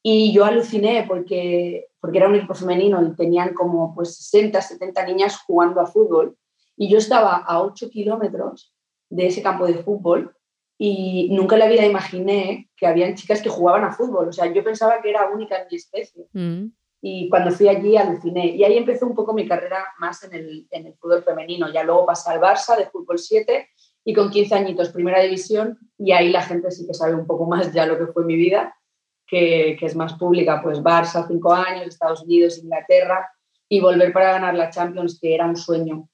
Y 0.01 0.31
yo 0.33 0.45
aluciné 0.45 1.05
porque, 1.07 1.87
porque 1.99 2.17
era 2.17 2.27
un 2.27 2.35
equipo 2.35 2.55
femenino 2.55 3.03
y 3.05 3.15
tenían 3.15 3.53
como 3.53 3.93
pues 3.93 4.15
60, 4.17 4.59
70 4.59 5.05
niñas 5.05 5.37
jugando 5.45 5.81
a 5.81 5.85
fútbol. 5.85 6.35
Y 6.75 6.89
yo 6.89 6.97
estaba 6.97 7.37
a 7.37 7.61
8 7.61 7.89
kilómetros 7.91 8.73
de 9.09 9.27
ese 9.27 9.43
campo 9.43 9.67
de 9.67 9.75
fútbol 9.75 10.36
y 10.77 11.29
nunca 11.31 11.55
en 11.55 11.59
la 11.59 11.67
vida 11.67 11.85
imaginé 11.85 12.69
que 12.75 12.85
habían 12.85 13.15
chicas 13.15 13.41
que 13.41 13.49
jugaban 13.49 13.83
a 13.83 13.91
fútbol. 13.91 14.29
O 14.29 14.31
sea, 14.31 14.51
yo 14.53 14.63
pensaba 14.63 15.01
que 15.01 15.09
era 15.09 15.29
única 15.29 15.57
en 15.57 15.67
mi 15.71 15.77
especie. 15.77 16.27
Mm. 16.33 16.65
Y 17.01 17.29
cuando 17.29 17.51
fui 17.51 17.67
allí 17.67 17.97
aluciné. 17.97 18.47
Y 18.47 18.63
ahí 18.63 18.77
empezó 18.77 19.07
un 19.07 19.15
poco 19.15 19.33
mi 19.33 19.47
carrera 19.47 19.83
más 19.99 20.23
en 20.23 20.35
el, 20.35 20.67
en 20.69 20.87
el 20.87 20.93
fútbol 20.95 21.23
femenino. 21.23 21.71
Ya 21.71 21.83
luego 21.83 22.05
pasé 22.05 22.29
al 22.29 22.39
Barça 22.39 22.77
de 22.77 22.85
fútbol 22.87 23.17
7 23.17 23.69
y 24.03 24.13
con 24.13 24.29
15 24.29 24.53
añitos 24.53 24.89
primera 24.89 25.21
división. 25.21 25.79
Y 25.97 26.11
ahí 26.11 26.29
la 26.29 26.43
gente 26.43 26.69
sí 26.69 26.85
que 26.85 26.93
sabe 26.93 27.15
un 27.15 27.25
poco 27.25 27.47
más 27.47 27.73
ya 27.73 27.87
lo 27.87 27.97
que 27.97 28.11
fue 28.11 28.23
mi 28.23 28.35
vida, 28.35 28.75
que, 29.25 29.77
que 29.79 29.85
es 29.87 29.95
más 29.95 30.13
pública. 30.13 30.61
Pues 30.61 30.83
Barça, 30.83 31.25
5 31.27 31.53
años, 31.53 31.87
Estados 31.87 32.21
Unidos, 32.21 32.59
Inglaterra. 32.59 33.27
Y 33.67 33.79
volver 33.79 34.13
para 34.13 34.33
ganar 34.33 34.53
la 34.53 34.69
Champions, 34.69 35.19
que 35.19 35.33
era 35.33 35.47
un 35.47 35.55
sueño. 35.55 36.07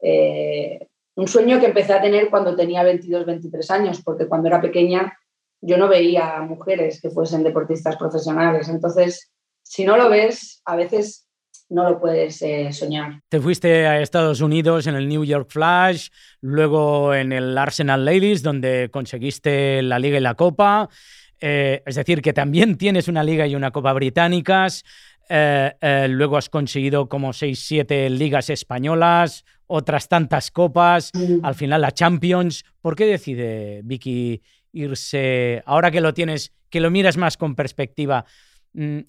Eh, 0.00 0.88
un 1.18 1.26
sueño 1.26 1.58
que 1.58 1.66
empecé 1.66 1.92
a 1.92 2.00
tener 2.00 2.30
cuando 2.30 2.54
tenía 2.54 2.84
22, 2.84 3.26
23 3.26 3.70
años, 3.72 4.02
porque 4.04 4.28
cuando 4.28 4.46
era 4.46 4.60
pequeña 4.60 5.18
yo 5.60 5.76
no 5.76 5.88
veía 5.88 6.40
mujeres 6.42 7.00
que 7.02 7.10
fuesen 7.10 7.42
deportistas 7.42 7.96
profesionales. 7.96 8.68
Entonces, 8.68 9.32
si 9.64 9.84
no 9.84 9.96
lo 9.96 10.08
ves, 10.08 10.62
a 10.64 10.76
veces 10.76 11.26
no 11.68 11.90
lo 11.90 12.00
puedes 12.00 12.40
eh, 12.42 12.72
soñar. 12.72 13.20
Te 13.28 13.40
fuiste 13.40 13.88
a 13.88 14.00
Estados 14.00 14.40
Unidos 14.40 14.86
en 14.86 14.94
el 14.94 15.08
New 15.08 15.24
York 15.24 15.48
Flash, 15.50 16.10
luego 16.40 17.12
en 17.12 17.32
el 17.32 17.58
Arsenal 17.58 18.04
Ladies, 18.04 18.44
donde 18.44 18.88
conseguiste 18.92 19.82
la 19.82 19.98
Liga 19.98 20.18
y 20.18 20.20
la 20.20 20.36
Copa. 20.36 20.88
Eh, 21.40 21.82
es 21.84 21.96
decir, 21.96 22.22
que 22.22 22.32
también 22.32 22.78
tienes 22.78 23.08
una 23.08 23.24
Liga 23.24 23.44
y 23.44 23.56
una 23.56 23.72
Copa 23.72 23.92
británicas. 23.92 24.84
Eh, 25.28 26.06
luego 26.08 26.36
has 26.36 26.48
conseguido 26.48 27.08
como 27.08 27.32
6-7 27.32 28.08
ligas 28.08 28.50
españolas, 28.50 29.44
otras 29.66 30.08
tantas 30.08 30.50
copas, 30.50 31.12
al 31.42 31.54
final 31.54 31.82
la 31.82 31.92
Champions. 31.92 32.64
¿Por 32.80 32.96
qué 32.96 33.06
decide 33.06 33.82
Vicky 33.84 34.42
irse, 34.72 35.62
ahora 35.66 35.90
que 35.90 36.00
lo 36.00 36.14
tienes, 36.14 36.52
que 36.70 36.80
lo 36.80 36.90
miras 36.90 37.16
más 37.16 37.36
con 37.36 37.54
perspectiva? 37.54 38.24
Mm, 38.72 39.00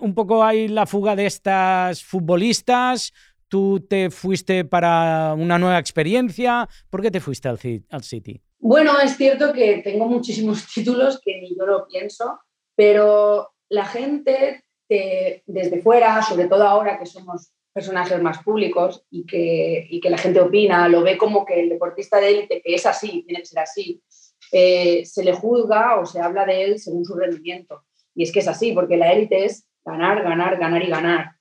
un 0.00 0.14
poco 0.14 0.44
hay 0.44 0.68
la 0.68 0.86
fuga 0.86 1.16
de 1.16 1.26
estas 1.26 2.04
futbolistas, 2.04 3.12
tú 3.48 3.80
te 3.88 4.10
fuiste 4.10 4.64
para 4.64 5.34
una 5.34 5.58
nueva 5.58 5.78
experiencia, 5.78 6.68
¿por 6.90 7.02
qué 7.02 7.10
te 7.10 7.20
fuiste 7.20 7.48
al, 7.48 7.58
City? 7.58 8.40
Bueno, 8.58 8.98
es 9.00 9.16
cierto 9.16 9.52
que 9.52 9.80
tengo 9.82 10.06
muchísimos 10.06 10.66
títulos 10.74 11.20
que 11.24 11.40
ni 11.40 11.56
yo 11.56 11.66
lo 11.66 11.86
pienso, 11.86 12.38
pero 12.76 13.54
la 13.68 13.86
gente 13.86 14.64
desde 14.88 15.82
fuera, 15.82 16.22
sobre 16.22 16.46
todo 16.48 16.66
ahora 16.66 16.98
que 16.98 17.06
somos 17.06 17.52
personajes 17.72 18.20
más 18.20 18.42
públicos 18.42 19.04
y 19.10 19.24
que, 19.24 19.86
y 19.88 20.00
que 20.00 20.10
la 20.10 20.18
gente 20.18 20.40
opina, 20.40 20.88
lo 20.88 21.02
ve 21.02 21.16
como 21.16 21.44
que 21.44 21.60
el 21.60 21.68
deportista 21.68 22.18
de 22.18 22.30
élite, 22.30 22.62
que 22.62 22.74
es 22.74 22.86
así, 22.86 23.22
tiene 23.22 23.40
que 23.40 23.46
ser 23.46 23.60
así, 23.60 24.02
eh, 24.50 25.04
se 25.04 25.22
le 25.22 25.32
juzga 25.32 26.00
o 26.00 26.06
se 26.06 26.20
habla 26.20 26.44
de 26.44 26.64
él 26.64 26.78
según 26.78 27.04
su 27.04 27.14
rendimiento. 27.14 27.84
Y 28.14 28.22
es 28.24 28.32
que 28.32 28.40
es 28.40 28.48
así, 28.48 28.72
porque 28.72 28.96
la 28.96 29.12
élite 29.12 29.44
es 29.44 29.68
ganar, 29.84 30.22
ganar, 30.22 30.58
ganar 30.58 30.82
y 30.82 30.88
ganar. 30.88 31.32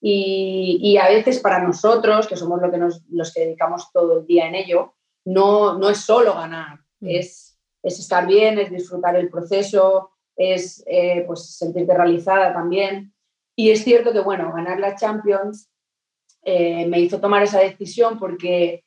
Y, 0.00 0.78
y, 0.82 0.98
a 0.98 1.08
veces 1.08 1.38
para 1.38 1.62
nosotros, 1.62 2.26
que 2.26 2.36
somos 2.36 2.60
lo 2.60 2.70
que 2.70 2.76
nos, 2.76 3.02
los 3.10 3.32
que 3.32 3.40
dedicamos 3.40 3.90
todo 3.92 4.20
el 4.20 4.26
día 4.26 4.46
en 4.46 4.54
ello, 4.54 4.94
no, 5.24 5.78
no 5.78 5.88
es 5.88 5.98
solo 5.98 6.34
ganar, 6.34 6.78
mm. 7.00 7.08
es, 7.08 7.58
es 7.82 7.98
estar 7.98 8.26
bien, 8.26 8.58
es 8.58 8.70
disfrutar 8.70 9.16
el 9.16 9.30
proceso, 9.30 10.10
es 10.36 10.82
eh, 10.86 11.24
pues 11.26 11.56
sentirte 11.56 11.94
realizada 11.94 12.52
también. 12.52 13.12
Y 13.56 13.70
es 13.70 13.84
cierto 13.84 14.12
que, 14.12 14.20
bueno, 14.20 14.52
ganar 14.52 14.80
la 14.80 14.96
Champions 14.96 15.70
eh, 16.42 16.86
me 16.86 17.00
hizo 17.00 17.20
tomar 17.20 17.42
esa 17.42 17.60
decisión 17.60 18.18
porque 18.18 18.84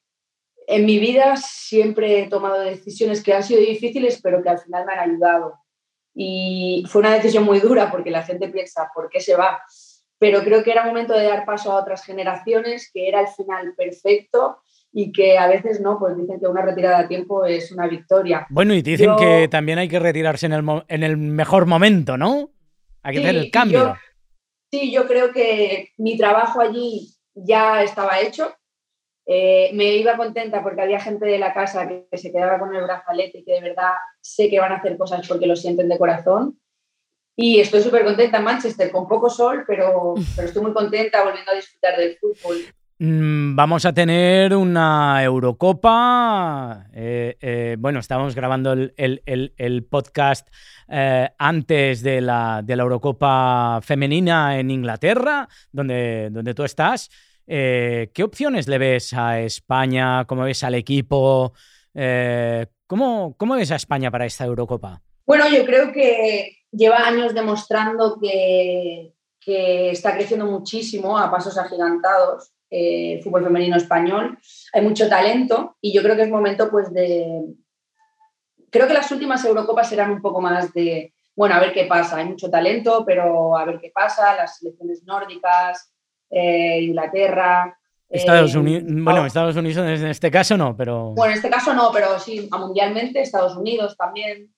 en 0.68 0.86
mi 0.86 1.00
vida 1.00 1.38
siempre 1.38 2.20
he 2.20 2.30
tomado 2.30 2.60
decisiones 2.60 3.24
que 3.24 3.34
han 3.34 3.44
sido 3.44 3.62
difíciles, 3.62 4.20
pero 4.22 4.44
que 4.44 4.50
al 4.50 4.60
final 4.60 4.86
me 4.86 4.94
han 4.94 5.10
ayudado. 5.10 5.54
Y 6.14 6.84
fue 6.88 7.00
una 7.00 7.14
decisión 7.14 7.46
muy 7.46 7.60
dura 7.60 7.90
porque 7.90 8.12
la 8.12 8.24
gente 8.24 8.50
piensa, 8.50 8.90
¿por 8.94 9.10
qué 9.10 9.20
se 9.22 9.36
va? 9.36 9.62
Pero 10.20 10.42
creo 10.42 10.64
que 10.64 10.72
era 10.72 10.86
momento 10.86 11.14
de 11.14 11.26
dar 11.26 11.46
paso 11.46 11.72
a 11.72 11.80
otras 11.80 12.04
generaciones, 12.04 12.92
que 12.92 13.08
era 13.08 13.22
el 13.22 13.28
final 13.28 13.74
perfecto 13.76 14.58
y 14.92 15.12
que 15.12 15.38
a 15.38 15.48
veces 15.48 15.80
no, 15.80 16.00
pues 16.00 16.18
dicen 16.18 16.40
que 16.40 16.48
una 16.48 16.62
retirada 16.62 17.00
a 17.00 17.08
tiempo 17.08 17.46
es 17.46 17.72
una 17.72 17.88
victoria. 17.88 18.48
Bueno, 18.50 18.74
y 18.74 18.82
dicen 18.82 19.16
que 19.18 19.48
también 19.48 19.80
hay 19.80 19.88
que 19.88 20.00
retirarse 20.00 20.46
en 20.46 20.54
el, 20.54 20.84
en 20.88 21.04
el 21.04 21.18
mejor 21.18 21.66
momento, 21.66 22.18
¿no? 22.18 22.52
Hay 23.04 23.16
que 23.16 23.20
hacer 23.20 23.36
el 23.36 23.52
cambio. 23.52 23.96
sí, 24.72 24.92
yo 24.92 25.08
creo 25.08 25.32
que 25.32 25.90
mi 25.98 26.18
trabajo 26.18 26.62
allí 26.62 27.16
ya 27.36 27.84
estaba 27.84 28.20
hecho. 28.20 28.56
Eh, 29.30 29.72
me 29.74 29.96
iba 29.98 30.16
contenta 30.16 30.64
porque 30.64 30.82
había 30.82 31.02
gente 31.02 31.26
de 31.26 31.38
la 31.38 31.54
casa 31.54 31.88
que, 31.88 32.18
se 32.18 32.32
quedaba 32.32 32.58
con 32.60 32.74
el 32.74 32.84
brazalete 32.84 33.40
y 33.40 33.44
que 33.44 33.54
de 33.54 33.62
verdad 33.62 33.92
sé 34.22 34.50
que 34.50 34.60
van 34.60 34.72
a 34.72 34.78
hacer 34.78 34.98
cosas 34.98 35.28
porque 35.28 35.48
lo 35.48 35.56
sienten 35.56 35.90
de 35.90 35.98
corazón. 35.98 36.60
Y 37.36 37.60
estoy 37.60 37.82
súper 37.82 38.04
contenta 38.04 38.38
en 38.38 38.44
Manchester, 38.46 38.92
con 38.92 39.08
poco 39.08 39.30
sol, 39.30 39.64
pero, 39.68 40.16
pero 40.36 40.48
estoy 40.48 40.64
muy 40.64 40.74
contenta 40.74 41.24
volviendo 41.24 41.52
a 41.52 41.56
disfrutar 41.56 41.98
del 41.98 42.18
fútbol. 42.18 42.58
Mm, 43.00 43.56
vamos 43.56 43.86
a 43.86 43.94
tener 43.94 44.56
una 44.56 45.24
Eurocopa. 45.24 46.88
Eh, 46.94 47.38
eh, 47.40 47.76
bueno, 47.78 48.00
estábamos 48.00 48.34
grabando 48.34 48.74
el, 48.74 49.88
podcast 49.88 50.48
eh, 50.90 51.30
antes 51.38 52.02
de 52.02 52.22
la, 52.22 52.64
Eurocopa 52.68 53.82
femenina 53.84 54.58
en 54.60 54.72
Inglaterra, 54.72 55.48
donde, 55.72 56.30
donde 56.32 56.56
tú 56.56 56.64
estás. 56.64 57.10
¿Qué 57.46 58.24
opciones 58.24 58.68
le 58.68 58.78
ves 58.80 59.14
a 59.14 59.40
España? 59.42 60.26
¿Cómo 60.26 60.44
ves 60.44 60.64
al 60.64 60.74
equipo? 60.76 61.54
¿cómo, 62.88 63.36
¿Cómo 63.38 63.56
ves 63.56 63.72
a 63.72 63.76
España 63.76 64.12
para 64.12 64.26
esta 64.26 64.44
Eurocopa? 64.46 65.02
Bueno, 65.26 65.48
yo 65.50 65.66
creo 65.66 65.94
que 65.94 66.66
lleva 66.72 67.08
años 67.08 67.34
demostrando 67.34 68.20
que 68.20 69.14
está 69.92 70.16
creciendo 70.16 70.46
muchísimo 70.48 71.18
a 71.18 71.32
pasos 71.32 71.58
agigantados 71.58 72.52
eh, 72.70 73.22
fútbol 73.24 73.44
femenino 73.44 73.78
español. 73.78 74.38
Hay 74.74 74.82
mucho 74.82 75.08
talento 75.08 75.78
y 75.82 75.94
yo 75.94 76.02
creo 76.02 76.16
que 76.16 76.24
es 76.24 76.30
momento 76.30 76.70
pues 76.70 76.92
de... 76.94 77.44
Creo 78.70 78.88
que 78.88 78.94
las 78.94 79.12
últimas 79.12 79.44
Eurocopas 79.46 79.90
serán 79.90 80.12
un 80.12 80.22
poco 80.22 80.42
más 80.42 80.74
de, 80.74 81.14
bueno, 81.36 81.56
a 81.56 81.60
ver 81.60 81.72
qué 81.72 81.86
pasa. 81.86 82.18
Hay 82.18 82.26
mucho 82.26 82.50
talento, 82.50 83.04
pero 83.06 83.58
a 83.58 83.64
ver 83.64 83.80
qué 83.80 83.92
pasa. 83.94 84.36
Las 84.36 84.58
selecciones 84.58 85.04
nórdicas, 85.06 85.94
eh, 86.30 86.82
Inglaterra. 86.82 87.78
Estados 88.10 88.56
eh, 88.56 88.58
Unidos, 88.58 88.84
bueno, 88.88 89.26
Estados 89.26 89.56
Unidos 89.56 89.78
en 89.78 90.08
este 90.08 90.32
caso 90.32 90.58
no, 90.58 90.76
pero... 90.76 91.12
Bueno, 91.12 91.32
en 91.32 91.38
este 91.38 91.50
caso 91.50 91.74
no, 91.74 91.92
pero 91.92 92.20
sí, 92.20 92.50
mundialmente, 92.52 93.22
Estados 93.22 93.56
Unidos 93.58 93.98
también 93.98 94.54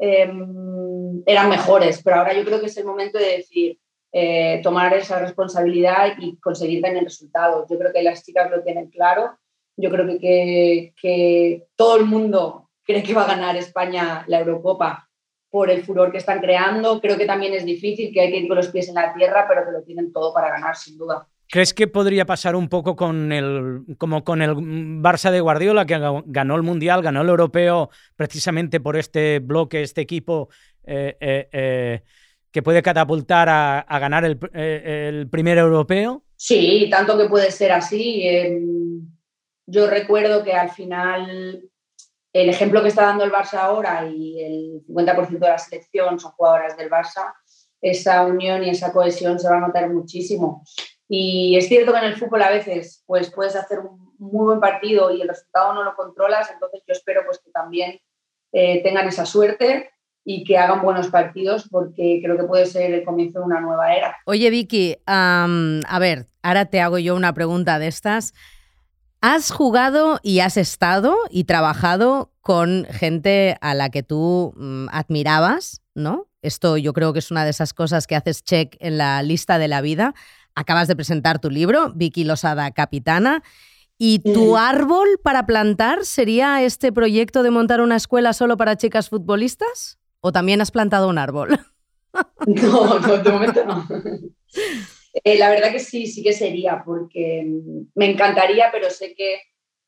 eran 0.00 1.48
mejores, 1.48 2.00
pero 2.04 2.16
ahora 2.16 2.32
yo 2.32 2.44
creo 2.44 2.60
que 2.60 2.66
es 2.66 2.76
el 2.76 2.84
momento 2.84 3.18
de 3.18 3.38
decir, 3.38 3.78
eh, 4.12 4.60
tomar 4.62 4.94
esa 4.94 5.18
responsabilidad 5.18 6.14
y 6.18 6.36
conseguir 6.38 6.82
también 6.82 7.04
resultados. 7.04 7.66
Yo 7.70 7.78
creo 7.78 7.92
que 7.92 8.02
las 8.02 8.24
chicas 8.24 8.50
lo 8.50 8.62
tienen 8.62 8.88
claro. 8.88 9.38
Yo 9.76 9.90
creo 9.90 10.06
que, 10.18 10.92
que, 11.00 11.64
todo 11.76 11.96
el 11.96 12.06
mundo 12.06 12.70
cree 12.84 13.02
que 13.02 13.14
va 13.14 13.24
a 13.24 13.34
ganar 13.34 13.56
España 13.56 14.24
la 14.26 14.40
Eurocopa 14.40 15.08
por 15.50 15.70
el 15.70 15.84
furor 15.84 16.10
que 16.10 16.18
están 16.18 16.40
creando. 16.40 17.00
Creo 17.00 17.16
que 17.16 17.26
también 17.26 17.54
es 17.54 17.64
difícil, 17.64 18.12
que 18.12 18.20
hay 18.20 18.30
que 18.30 18.38
ir 18.38 18.48
con 18.48 18.56
los 18.56 18.68
pies 18.68 18.88
en 18.88 18.94
la 18.94 19.14
tierra, 19.14 19.46
pero 19.48 19.64
que 19.64 19.72
lo 19.72 19.82
tienen 19.82 20.12
todo 20.12 20.32
para 20.32 20.50
ganar, 20.50 20.76
sin 20.76 20.96
duda. 20.98 21.26
¿Crees 21.50 21.72
que 21.72 21.86
podría 21.86 22.26
pasar 22.26 22.54
un 22.56 22.68
poco 22.68 22.94
con 22.94 23.32
el, 23.32 23.84
como 23.96 24.22
con 24.22 24.42
el 24.42 24.54
Barça 24.54 25.30
de 25.30 25.40
Guardiola, 25.40 25.86
que 25.86 25.98
ganó 26.26 26.56
el 26.56 26.62
Mundial, 26.62 27.02
ganó 27.02 27.22
el 27.22 27.28
Europeo, 27.28 27.88
precisamente 28.16 28.80
por 28.80 28.96
este 28.96 29.38
bloque, 29.38 29.82
este 29.82 30.02
equipo 30.02 30.50
eh, 30.84 31.16
eh, 31.20 32.02
que 32.58 32.62
puede 32.64 32.82
catapultar 32.82 33.48
a, 33.48 33.98
ganar 34.00 34.24
eh, 34.52 35.08
el, 35.08 35.30
primer 35.30 35.58
europeo? 35.58 36.24
Sí, 36.34 36.88
tanto 36.90 37.16
que 37.16 37.28
puede 37.28 37.52
ser 37.52 37.70
así. 37.70 38.26
Em, 38.26 39.06
yo 39.64 39.88
recuerdo 39.88 40.42
que 40.42 40.54
al 40.54 40.70
final 40.70 41.62
el 42.32 42.48
ejemplo 42.48 42.82
que 42.82 42.88
está 42.88 43.02
dando 43.02 43.22
el 43.22 43.30
Barça 43.30 43.58
ahora 43.58 44.08
y 44.08 44.42
el 44.42 44.84
50% 44.88 45.38
de 45.38 45.48
la 45.48 45.58
selección 45.58 46.18
son 46.18 46.32
jugadoras 46.32 46.76
del 46.76 46.90
Barça, 46.90 47.32
esa 47.80 48.26
unión 48.26 48.64
y 48.64 48.70
esa 48.70 48.92
cohesión 48.92 49.38
se 49.38 49.48
va 49.48 49.58
a 49.58 49.60
notar 49.60 49.88
muchísimo. 49.88 50.64
Y 51.08 51.56
es 51.56 51.68
cierto 51.68 51.92
que 51.92 51.98
en 51.98 52.06
el 52.06 52.16
fútbol 52.16 52.42
a 52.42 52.50
veces 52.50 53.04
pues, 53.06 53.30
puedes 53.32 53.54
hacer 53.54 53.78
un 53.78 54.14
muy 54.18 54.46
buen 54.46 54.58
partido 54.58 55.12
y 55.12 55.22
el 55.22 55.28
resultado 55.28 55.74
no 55.74 55.84
lo 55.84 55.94
controlas, 55.94 56.50
entonces 56.50 56.82
yo 56.88 56.92
espero 56.92 57.22
pues, 57.24 57.38
que 57.38 57.52
también 57.52 58.00
eh, 58.50 58.82
tengan 58.82 59.06
esa 59.06 59.24
suerte 59.24 59.92
y 60.30 60.44
que 60.44 60.58
hagan 60.58 60.82
buenos 60.82 61.08
partidos 61.08 61.66
porque 61.70 62.20
creo 62.22 62.36
que 62.36 62.44
puede 62.44 62.66
ser 62.66 62.92
el 62.92 63.02
comienzo 63.02 63.38
de 63.38 63.46
una 63.46 63.62
nueva 63.62 63.94
era. 63.94 64.14
Oye 64.26 64.50
Vicky, 64.50 64.96
a 65.06 65.98
ver, 65.98 66.26
ahora 66.42 66.66
te 66.66 66.82
hago 66.82 66.98
yo 66.98 67.16
una 67.16 67.32
pregunta 67.32 67.78
de 67.78 67.86
estas. 67.86 68.34
¿Has 69.22 69.50
jugado 69.50 70.20
y 70.22 70.40
has 70.40 70.58
estado 70.58 71.16
y 71.30 71.44
trabajado 71.44 72.30
con 72.42 72.86
gente 72.90 73.56
a 73.62 73.72
la 73.72 73.88
que 73.88 74.02
tú 74.02 74.52
mm, 74.54 74.88
admirabas? 74.92 75.80
¿no? 75.94 76.28
Esto 76.42 76.76
yo 76.76 76.92
creo 76.92 77.14
que 77.14 77.20
es 77.20 77.30
una 77.30 77.44
de 77.44 77.50
esas 77.50 77.72
cosas 77.72 78.06
que 78.06 78.14
haces 78.14 78.44
check 78.44 78.76
en 78.80 78.98
la 78.98 79.22
lista 79.22 79.58
de 79.58 79.68
la 79.68 79.80
vida. 79.80 80.14
Acabas 80.54 80.88
de 80.88 80.96
presentar 80.96 81.38
tu 81.38 81.48
libro, 81.48 81.94
Vicky 81.94 82.24
Losada 82.24 82.70
Capitana. 82.72 83.42
¿Y 83.96 84.18
tu 84.18 84.58
árbol 84.58 85.08
para 85.24 85.46
plantar 85.46 86.04
sería 86.04 86.62
este 86.62 86.92
proyecto 86.92 87.42
de 87.42 87.50
montar 87.50 87.80
una 87.80 87.96
escuela 87.96 88.34
solo 88.34 88.58
para 88.58 88.76
chicas 88.76 89.08
futbolistas? 89.08 89.98
¿O 90.20 90.32
también 90.32 90.60
has 90.60 90.70
plantado 90.70 91.08
un 91.08 91.18
árbol? 91.18 91.58
No, 92.46 92.98
no 92.98 93.18
de 93.18 93.30
momento 93.30 93.64
no. 93.64 93.86
Eh, 95.24 95.38
la 95.38 95.50
verdad 95.50 95.70
que 95.70 95.78
sí, 95.78 96.06
sí 96.06 96.22
que 96.22 96.32
sería, 96.32 96.82
porque 96.84 97.46
me 97.94 98.10
encantaría, 98.10 98.70
pero 98.72 98.90
sé 98.90 99.14
que 99.14 99.34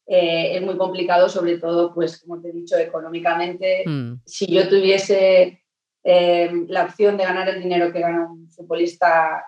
eh, 0.07 0.57
es 0.57 0.63
muy 0.63 0.77
complicado, 0.77 1.29
sobre 1.29 1.59
todo, 1.59 1.95
pues 1.95 2.21
como 2.21 2.41
te 2.41 2.51
he 2.51 2.53
dicho, 2.53 2.77
económicamente. 2.77 3.85
Mm. 3.87 4.21
Si 4.25 4.47
yo 4.47 4.69
tuviese 4.69 5.63
eh, 6.05 6.51
la 6.69 6.85
opción 6.85 7.17
de 7.17 7.25
ganar 7.25 7.49
el 7.49 7.63
dinero 7.63 7.93
que 7.93 8.01
gana 8.01 8.31
un 8.31 8.49
futbolista 8.51 9.45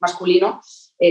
masculino, 0.00 0.60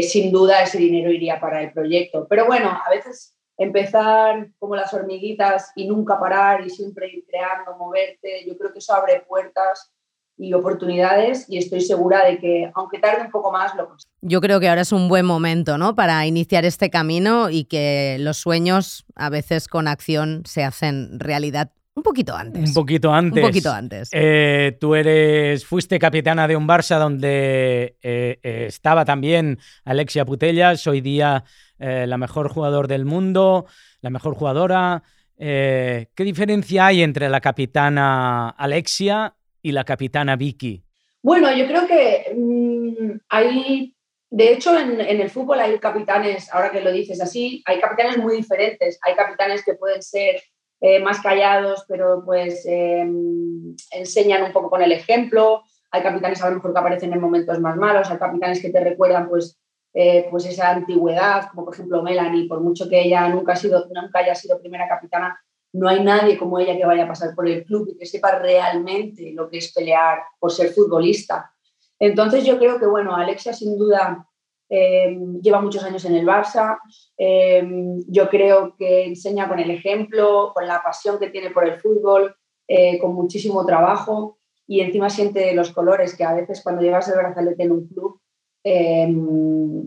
sin 0.02 0.32
duda 0.32 0.64
ese 0.64 0.80
dinero 0.80 1.12
iría 1.12 1.40
para 1.40 1.62
el 1.62 1.72
proyecto. 1.72 2.26
Pero 2.30 2.46
bueno, 2.46 2.70
a 2.70 2.90
veces 2.90 3.36
empezar 3.58 4.50
como 4.60 4.76
las 4.76 4.94
hormiguitas 4.94 5.72
y 5.76 5.88
nunca 5.88 6.20
parar 6.20 6.66
y 6.66 6.70
siempre 6.70 7.10
ir 7.10 7.26
creando, 7.28 7.78
moverte, 7.78 8.46
yo 8.48 8.58
creo 8.58 8.74
que 8.74 8.80
eso 8.80 8.94
abre 8.94 9.24
puertas 9.28 9.92
y 10.38 10.54
oportunidades 10.54 11.46
y 11.48 11.58
estoy 11.58 11.82
segura 11.82 12.26
de 12.26 12.40
que, 12.40 12.72
aunque 12.74 13.00
tarde 13.00 13.26
un 13.26 13.32
poco 13.32 13.52
más, 13.52 13.76
lo 13.76 13.88
consigo. 13.88 14.12
Yo 14.22 14.42
creo 14.42 14.60
que 14.60 14.68
ahora 14.68 14.82
es 14.82 14.92
un 14.92 15.08
buen 15.08 15.26
momento 15.26 15.78
¿no? 15.78 15.96
para 15.96 16.26
iniciar 16.26 16.66
este 16.66 16.90
camino 16.90 17.50
y 17.50 17.66
que 17.66 18.18
los 18.20 18.38
sueños 18.38 19.06
a 19.16 19.30
veces 19.30 19.68
con 19.68 19.88
acción 19.88 20.44
se 20.46 20.64
hacen 20.64 21.20
realidad 21.20 21.72
un 21.96 22.04
poquito 22.04 22.36
antes. 22.36 22.70
Un 22.70 22.74
poquito 22.74 23.14
antes. 23.14 23.44
Un 23.44 23.50
poquito 23.50 23.72
antes. 23.72 24.10
Eh, 24.12 24.78
tú 24.80 24.96
eres, 24.96 25.66
fuiste 25.66 26.00
capitana 26.00 26.48
de 26.48 26.56
un 26.56 26.68
Barça 26.68 26.98
donde 26.98 27.98
eh, 28.02 28.40
eh, 28.42 28.66
estaba 28.68 29.06
también 29.06 29.60
Alexia 29.86 30.26
Putellas, 30.26 30.86
hoy 30.88 31.02
día 31.02 31.44
la 31.78 32.18
mejor 32.18 32.48
jugador 32.48 32.88
del 32.88 33.04
mundo, 33.04 33.66
la 34.00 34.10
mejor 34.10 34.36
jugadora. 34.36 35.04
¿Qué 35.38 36.08
diferencia 36.16 36.86
hay 36.86 37.04
entre 37.04 37.28
la 37.28 37.42
capitana 37.42 38.52
Alexia 38.52 39.36
y 39.62 39.74
la 39.74 39.84
capitana 39.84 40.38
Vicky? 40.38 40.82
Bueno, 41.22 41.54
yo 41.54 41.68
creo 41.68 41.86
que 41.86 42.34
mm, 42.34 43.20
hay, 43.28 43.98
de 44.30 44.54
hecho 44.54 44.80
en, 44.80 45.02
el 45.02 45.30
fútbol 45.30 45.60
hay 45.60 45.78
capitanes, 45.80 46.50
ahora 46.54 46.72
que 46.72 46.80
lo 46.80 46.92
dices 46.92 47.20
así, 47.20 47.62
hay 47.66 47.82
capitanes 47.82 48.18
muy 48.18 48.38
diferentes. 48.38 48.98
Hay 49.02 49.16
capitanes 49.16 49.66
que 49.66 49.74
pueden 49.74 50.02
ser 50.02 50.42
eh, 50.86 51.00
más 51.00 51.22
callados, 51.22 51.86
pero 51.88 52.24
pues 52.26 52.66
em, 52.66 53.74
enseñan 53.92 54.44
un 54.44 54.52
poco 54.52 54.70
con 54.70 54.82
el 54.82 54.92
ejemplo. 54.92 55.64
Hay 55.90 56.04
capitanes 56.04 56.44
a 56.44 56.50
lo 56.50 56.58
mejor 56.58 56.74
que 56.74 56.80
aparecen 56.80 57.14
en 57.14 57.22
momentos 57.22 57.58
más 57.62 57.78
malos, 57.78 58.12
hay 58.12 58.18
capitanes 58.18 58.62
que 58.62 58.70
te 58.70 58.84
recuerdan 58.84 59.30
pues, 59.30 59.58
eh, 59.94 60.28
pues 60.30 60.46
esa 60.46 60.72
antigüedad, 60.72 61.48
como 61.52 61.64
por 61.64 61.74
ejemplo 61.74 62.04
Melanie, 62.04 62.50
por 62.50 62.60
mucho 62.60 62.90
que 62.90 63.00
ella 63.00 63.30
nunca, 63.30 63.54
nunca 63.64 64.20
haya 64.20 64.36
sido 64.36 64.60
primera 64.60 64.86
capitana, 64.90 65.40
no 65.72 65.88
hay 65.88 66.04
nadie 66.04 66.38
como 66.38 66.60
ella 66.60 66.76
que 66.76 66.86
vaya 66.86 67.06
a 67.06 67.08
pasar 67.08 67.34
por 67.34 67.48
el 67.48 67.64
club 67.64 67.88
y 67.88 67.98
que 67.98 68.06
sepa 68.06 68.38
realmente 68.40 69.32
lo 69.34 69.50
que 69.50 69.60
es 69.60 69.72
pelear 69.72 70.20
por 70.38 70.52
ser 70.52 70.74
futbolista. 70.74 71.50
Entonces 71.98 72.44
yo 72.44 72.60
creo 72.60 72.78
que, 72.78 72.88
bueno, 72.88 73.16
Alexia 73.16 73.54
sin 73.54 73.78
duda 73.78 74.28
eh, 74.76 75.16
lleva 75.40 75.62
muchos 75.62 75.84
años 75.84 76.04
en 76.06 76.16
el 76.16 76.26
Barça, 76.26 76.80
eh, 77.16 77.64
yo 78.08 78.28
creo 78.28 78.76
que 78.76 79.06
enseña 79.06 79.48
con 79.48 79.60
el 79.60 79.70
ejemplo, 79.70 80.52
con 80.52 80.66
la 80.66 80.82
pasión 80.82 81.20
que 81.20 81.30
tiene 81.30 81.52
por 81.52 81.68
el 81.68 81.80
fútbol, 81.80 82.36
eh, 82.68 82.98
con 82.98 83.14
muchísimo 83.14 83.64
trabajo 83.68 84.40
y 84.66 84.80
encima 84.80 85.12
siente 85.12 85.54
los 85.54 85.72
colores 85.72 86.18
que 86.18 86.24
a 86.24 86.34
veces 86.34 86.64
cuando 86.64 86.82
llevas 86.82 87.08
el 87.08 87.20
brazalete 87.20 87.62
en 87.62 87.72
un 87.72 87.88
club 87.88 88.20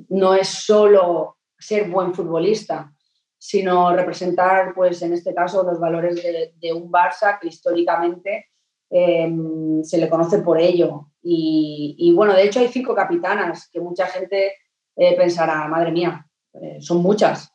no 0.08 0.34
es 0.34 0.48
solo 0.48 1.38
ser 1.58 1.90
buen 1.90 2.14
futbolista, 2.14 2.92
sino 3.36 3.92
representar, 3.92 4.72
pues 4.72 5.02
en 5.02 5.14
este 5.14 5.34
caso, 5.34 5.64
los 5.64 5.80
valores 5.80 6.14
de, 6.22 6.72
un 6.72 6.92
Barça 6.92 7.40
que 7.40 7.48
históricamente 7.48 8.50
em, 8.90 9.82
se 9.82 9.98
le 9.98 10.08
conoce 10.08 10.38
por 10.38 10.60
ello. 10.60 11.08
Y, 11.22 12.12
bueno, 12.14 12.34
de 12.34 12.44
hecho 12.44 12.60
hay 12.60 12.68
cinco 12.68 12.94
capitanas 12.94 13.68
que 13.72 13.80
mucha 13.80 14.06
gente 14.06 14.52
eh, 14.96 15.14
pensará, 15.16 15.68
madre 15.68 15.92
mía, 15.92 16.26
eh, 16.54 16.78
son 16.80 16.98
muchas. 16.98 17.52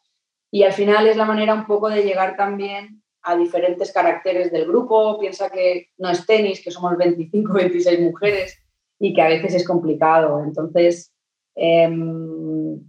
Y 0.52 0.64
al 0.64 0.74
final 0.74 1.08
es 1.08 1.18
la 1.18 1.26
manera 1.26 1.54
un 1.54 1.66
poco 1.66 1.90
de 1.90 2.04
llegar 2.04 2.36
también 2.36 3.02
a 3.24 3.36
diferentes 3.36 3.92
caracteres 3.92 4.52
del 4.52 4.68
grupo. 4.68 5.20
Piensa 5.20 5.50
que 5.50 5.88
no 5.98 6.10
es 6.10 6.26
tenis, 6.26 6.64
que 6.64 6.72
somos 6.72 6.98
25, 6.98 7.54
26 7.54 8.00
mujeres 8.02 8.58
y 9.00 9.14
que 9.14 9.22
a 9.22 9.28
veces 9.28 9.56
es 9.56 9.66
complicado. 9.66 10.44
Entonces, 10.44 11.14
em, 11.56 12.80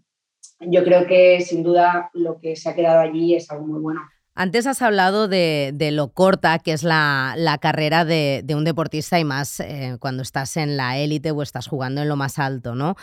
yo 0.60 0.84
creo 0.84 1.06
que 1.06 1.40
sin 1.40 1.62
duda 1.62 2.10
lo 2.14 2.38
que 2.38 2.56
se 2.56 2.68
ha 2.68 2.74
quedado 2.74 3.00
allí 3.00 3.34
es 3.34 3.50
algo 3.50 3.66
muy 3.66 3.80
bueno. 3.80 4.00
Antes 4.34 4.66
has 4.66 4.80
hablado 4.82 5.28
de, 5.28 5.90
lo 5.92 6.12
corta 6.12 6.58
que 6.58 6.72
es 6.72 6.82
la, 6.82 7.58
carrera 7.60 8.04
de, 8.04 8.44
un 8.56 8.64
deportista 8.64 9.18
y 9.18 9.24
más 9.24 9.60
eh, 9.60 9.96
cuando 10.00 10.22
estás 10.22 10.56
en 10.56 10.76
la 10.76 10.98
élite 10.98 11.30
o 11.30 11.42
estás 11.42 11.66
jugando 11.66 12.02
en 12.02 12.08
lo 12.08 12.16
más 12.16 12.38
alto, 12.38 12.74
¿no? 12.74 12.96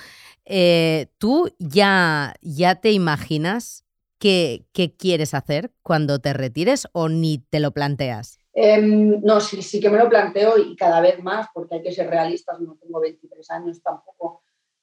Eh, 0.46 1.08
¿Tú 1.18 1.52
ya, 1.60 2.34
ya 2.42 2.76
te 2.76 2.92
imaginas 2.92 3.86
qué, 4.18 4.66
quieres 4.98 5.34
hacer 5.34 5.72
cuando 5.84 6.20
te 6.20 6.34
retires 6.34 6.88
o 6.94 7.10
ni 7.10 7.38
te 7.38 7.60
lo 7.60 7.72
planteas? 7.72 8.40
Em, 8.54 9.22
no, 9.22 9.40
sí, 9.40 9.62
sí 9.62 9.80
que 9.80 9.90
me 9.90 10.00
lo 10.00 10.10
planteo 10.10 10.58
y 10.58 10.76
cada 10.76 11.00
vez 11.00 11.22
más, 11.22 11.48
porque 11.54 11.76
hay 11.76 11.84
que 11.84 11.92
ser 11.92 12.10
realistas, 12.10 12.60
no 12.60 12.76
tengo 12.82 13.00
23 13.00 13.50
años 13.52 13.82
tampoco 13.82 14.42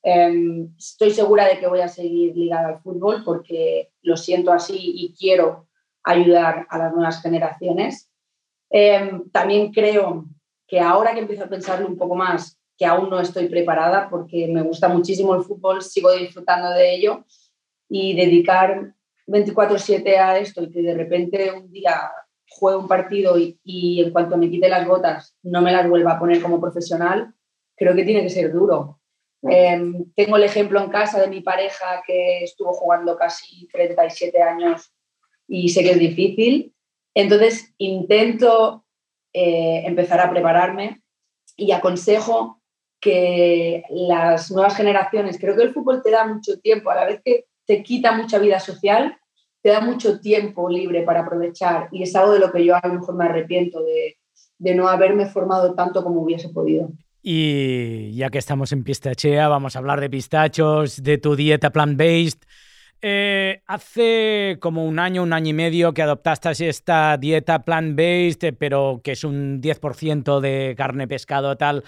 Em, 0.08 0.72
estoy 0.78 1.10
segura 1.10 1.48
de 1.48 1.58
que 1.58 1.66
voy 1.66 1.80
a 1.80 1.88
seguir 1.88 2.36
ligada 2.36 2.68
al 2.68 2.80
fútbol 2.80 3.24
porque 3.24 3.90
lo 4.02 4.16
siento 4.16 4.52
así 4.52 4.78
y 4.78 5.12
quiero 5.18 5.66
ayudar 6.06 6.66
a 6.70 6.78
las 6.78 6.92
nuevas 6.94 7.20
generaciones. 7.20 8.10
Em, 8.70 9.28
también 9.30 9.72
creo 9.72 10.24
que 10.66 10.80
ahora 10.80 11.12
que 11.12 11.20
empiezo 11.20 11.44
a 11.44 11.48
pensarlo 11.48 11.86
un 11.86 11.98
poco 11.98 12.14
más, 12.14 12.58
que 12.78 12.86
aún 12.86 13.10
no 13.10 13.20
estoy 13.20 13.48
preparada 13.48 14.08
porque 14.08 14.48
me 14.48 14.62
gusta 14.62 14.88
muchísimo 14.88 15.34
el 15.34 15.42
fútbol, 15.42 15.82
sigo 15.82 16.12
disfrutando 16.12 16.70
de 16.70 16.94
ello 16.94 17.24
y 17.88 18.14
dedicar 18.14 18.94
24/7 19.26 20.18
a 20.18 20.38
esto 20.38 20.62
y 20.62 20.70
que 20.70 20.82
de 20.82 20.94
repente 20.94 21.52
un 21.52 21.70
día 21.70 22.10
juegue 22.48 22.78
un 22.78 22.88
partido 22.88 23.38
y, 23.38 23.58
y 23.64 24.02
en 24.02 24.12
cuanto 24.12 24.36
me 24.36 24.50
quite 24.50 24.68
las 24.68 24.86
botas 24.86 25.36
no 25.42 25.60
me 25.62 25.72
las 25.72 25.88
vuelva 25.88 26.12
a 26.12 26.18
poner 26.18 26.40
como 26.40 26.60
profesional, 26.60 27.34
creo 27.76 27.94
que 27.94 28.04
tiene 28.04 28.22
que 28.22 28.30
ser 28.30 28.52
duro 28.52 29.00
Em, 29.42 30.10
tengo 30.14 30.36
el 30.36 30.42
ejemplo 30.42 30.80
en 30.80 30.90
casa 30.90 31.20
de 31.20 31.28
mi 31.28 31.40
pareja 31.40 32.02
que 32.06 32.42
estuvo 32.44 32.72
jugando 32.72 33.16
casi 33.16 33.68
37 33.68 34.42
años 34.42 34.92
y 35.48 35.68
sé 35.68 35.82
que 35.82 35.92
es 35.92 35.98
difícil. 35.98 36.74
Entonces 37.14 37.74
intento 37.78 38.84
eh, 39.32 39.82
empezar 39.86 40.20
a 40.20 40.30
prepararme 40.30 41.02
y 41.56 41.72
aconsejo 41.72 42.60
que 43.00 43.84
las 43.90 44.50
nuevas 44.50 44.76
generaciones, 44.76 45.38
creo 45.38 45.56
que 45.56 45.62
el 45.62 45.72
fútbol 45.72 46.02
te 46.02 46.10
da 46.10 46.26
mucho 46.26 46.58
tiempo, 46.60 46.90
a 46.90 46.96
la 46.96 47.04
vez 47.04 47.20
que 47.24 47.44
te 47.66 47.82
quita 47.82 48.12
mucha 48.12 48.38
vida 48.38 48.60
social, 48.60 49.16
te 49.62 49.70
da 49.70 49.80
mucho 49.80 50.20
tiempo 50.20 50.68
libre 50.68 51.02
para 51.02 51.20
aprovechar 51.20 51.88
y 51.92 52.02
es 52.02 52.14
algo 52.14 52.32
de 52.32 52.38
lo 52.38 52.52
que 52.52 52.64
yo 52.64 52.74
a 52.76 52.86
lo 52.86 52.94
mejor 52.94 53.16
me 53.16 53.24
arrepiento 53.24 53.82
de, 53.82 54.16
de 54.58 54.74
no 54.74 54.88
haberme 54.88 55.26
formado 55.26 55.74
tanto 55.74 56.02
como 56.02 56.22
hubiese 56.22 56.48
podido. 56.48 56.90
Y 57.22 58.14
ya 58.14 58.30
que 58.30 58.38
estamos 58.38 58.70
en 58.70 58.84
Pistachea, 58.84 59.48
vamos 59.48 59.74
a 59.74 59.80
hablar 59.80 60.00
de 60.00 60.08
pistachos, 60.08 61.02
de 61.02 61.18
tu 61.18 61.34
dieta 61.34 61.72
plant-based. 61.72 62.46
Eh, 63.02 63.62
hace 63.66 64.56
como 64.60 64.84
un 64.84 64.98
año, 64.98 65.22
un 65.22 65.32
año 65.32 65.50
y 65.50 65.52
medio 65.52 65.92
que 65.92 66.02
adoptaste 66.02 66.68
esta 66.68 67.16
dieta 67.18 67.64
plant-based, 67.64 68.54
pero 68.58 69.00
que 69.04 69.12
es 69.12 69.24
un 69.24 69.60
10% 69.60 70.40
de 70.40 70.74
carne, 70.76 71.06
pescado, 71.06 71.56
tal, 71.56 71.84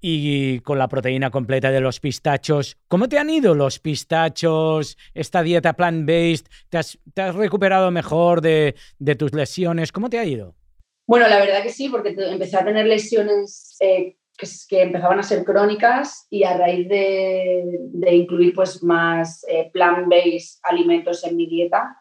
y 0.00 0.60
con 0.60 0.78
la 0.78 0.88
proteína 0.88 1.30
completa 1.30 1.70
de 1.70 1.80
los 1.80 1.98
pistachos. 1.98 2.76
¿Cómo 2.88 3.08
te 3.08 3.18
han 3.18 3.30
ido 3.30 3.54
los 3.54 3.78
pistachos, 3.78 4.98
esta 5.14 5.42
dieta 5.42 5.74
plant-based? 5.74 6.46
¿Te 6.68 6.78
has, 6.78 6.98
recuperado 7.34 7.90
mejor 7.90 8.42
de, 8.42 8.74
tus 9.18 9.32
lesiones? 9.32 9.92
¿Cómo 9.92 10.10
te 10.10 10.18
ha 10.18 10.26
ido? 10.26 10.54
Bueno, 11.06 11.26
la 11.28 11.38
verdad 11.38 11.62
que 11.62 11.70
sí, 11.70 11.88
porque 11.88 12.14
empecé 12.18 12.58
a 12.58 12.64
tener 12.64 12.86
lesiones 12.86 13.76
eh, 13.80 14.18
que, 14.36 14.82
empezaban 14.82 15.18
a 15.18 15.22
ser 15.22 15.44
crónicas 15.44 16.26
y 16.30 16.44
a 16.44 16.56
raíz 16.56 16.88
de, 16.88 17.90
incluir 18.12 18.54
pues, 18.54 18.82
más 18.82 19.44
eh, 19.48 19.70
plant-based 19.72 20.60
alimentos 20.62 21.24
en 21.24 21.36
mi 21.36 21.46
dieta, 21.46 21.96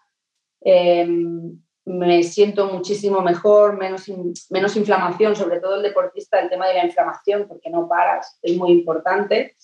em, 0.62 1.60
me 1.86 2.24
siento 2.24 2.68
muchísimo 2.68 3.22
mejor, 3.22 3.78
menos, 3.78 4.06
menos 4.50 4.78
inflamación, 4.78 5.36
sobre 5.36 5.60
todo 5.60 5.76
el 5.76 5.84
deportista, 5.84 6.40
el 6.40 6.50
tema 6.50 6.68
de 6.68 6.76
la 6.76 6.86
inflamación, 6.86 7.46
porque 7.48 7.70
no 7.70 7.88
paras, 7.88 8.40
es 8.42 8.56
muy 8.56 8.72
importante. 8.72 9.56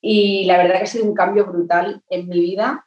Y 0.00 0.44
la 0.44 0.58
verdad 0.58 0.76
que 0.76 0.84
ha 0.84 0.86
sido 0.86 1.06
un 1.06 1.14
cambio 1.14 1.46
brutal 1.46 2.02
en 2.10 2.28
mi 2.28 2.38
vida, 2.38 2.86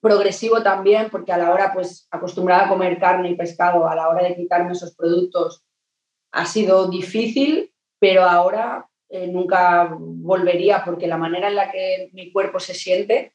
progresivo 0.00 0.62
también, 0.62 1.10
porque 1.10 1.32
a 1.32 1.38
la 1.38 1.52
hora, 1.52 1.72
pues 1.74 2.06
acostumbrada 2.10 2.66
a 2.66 2.68
comer 2.68 2.98
carne 3.00 3.30
y 3.30 3.36
pescado, 3.36 3.88
a 3.88 3.96
la 3.96 4.08
hora 4.08 4.22
de 4.22 4.36
quitarme 4.36 4.72
esos 4.72 4.94
productos, 4.94 5.64
ha 6.30 6.46
sido 6.46 6.88
difícil, 6.88 7.72
pero 7.98 8.24
ahora 8.24 8.86
eh, 9.08 9.28
nunca 9.28 9.96
volvería 9.98 10.84
porque 10.84 11.06
la 11.06 11.16
manera 11.16 11.48
en 11.48 11.54
la 11.54 11.70
que 11.70 12.10
mi 12.12 12.32
cuerpo 12.32 12.58
se 12.58 12.74
siente 12.74 13.32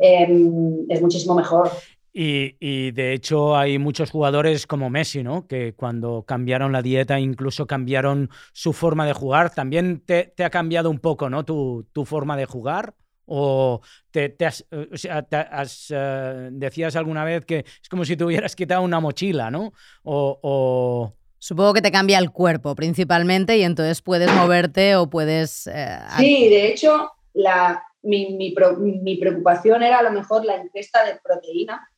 em, 0.00 0.84
es 0.88 1.00
muchísimo 1.00 1.34
mejor. 1.34 1.70
Y, 2.18 2.92
de 2.92 3.12
hecho 3.12 3.58
hay 3.58 3.78
muchos 3.78 4.10
jugadores 4.10 4.66
como 4.66 4.88
Messi, 4.88 5.22
¿no? 5.22 5.46
Que 5.46 5.74
cuando 5.74 6.24
cambiaron 6.26 6.72
la 6.72 6.80
dieta 6.80 7.20
incluso 7.20 7.66
cambiaron 7.66 8.30
su 8.54 8.72
forma 8.72 9.04
de 9.04 9.12
jugar. 9.12 9.54
¿También 9.54 10.00
te, 10.00 10.32
ha 10.42 10.48
cambiado 10.48 10.88
un 10.88 10.98
poco, 10.98 11.28
¿no? 11.28 11.44
Tu, 11.44 11.84
forma 12.06 12.38
de 12.38 12.46
jugar. 12.46 12.94
¿O 13.26 13.82
te, 14.10 14.34
has, 14.40 14.64
eh, 14.70 16.48
decías 16.52 16.96
alguna 16.96 17.22
vez 17.24 17.44
que 17.44 17.66
es 17.82 17.88
como 17.90 18.06
si 18.06 18.16
te 18.16 18.24
hubieras 18.24 18.56
quitado 18.56 18.80
una 18.80 19.00
mochila, 19.00 19.50
¿no? 19.50 19.74
O, 20.02 21.12
Supongo 21.46 21.74
que 21.74 21.80
te 21.80 21.92
cambia 21.92 22.18
el 22.18 22.32
cuerpo 22.32 22.74
principalmente 22.74 23.56
y 23.56 23.62
entonces 23.62 24.02
puedes 24.02 24.34
moverte 24.34 24.96
o 24.96 25.08
puedes... 25.08 25.68
Eh, 25.68 25.96
sí, 26.16 26.48
de 26.48 26.66
hecho, 26.66 27.12
la, 27.34 27.84
mi, 28.02 28.34
mi, 28.34 29.16
preocupación 29.16 29.84
era 29.84 29.98
a 30.00 30.02
lo 30.02 30.10
mejor 30.10 30.44
la 30.44 30.56
ingesta 30.56 31.04
de 31.04 31.20
proteína 31.22 31.88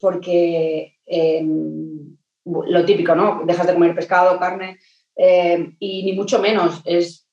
porque 0.00 0.96
em, 1.04 2.16
lo 2.46 2.84
típico, 2.86 3.14
¿no? 3.14 3.42
Dejas 3.44 3.66
de 3.66 3.74
comer 3.74 3.94
pescado, 3.94 4.38
carne, 4.38 4.78
em, 5.14 5.76
y 5.78 6.02
ni 6.04 6.14
mucho 6.14 6.38
menos. 6.38 6.80
Es 6.86 7.28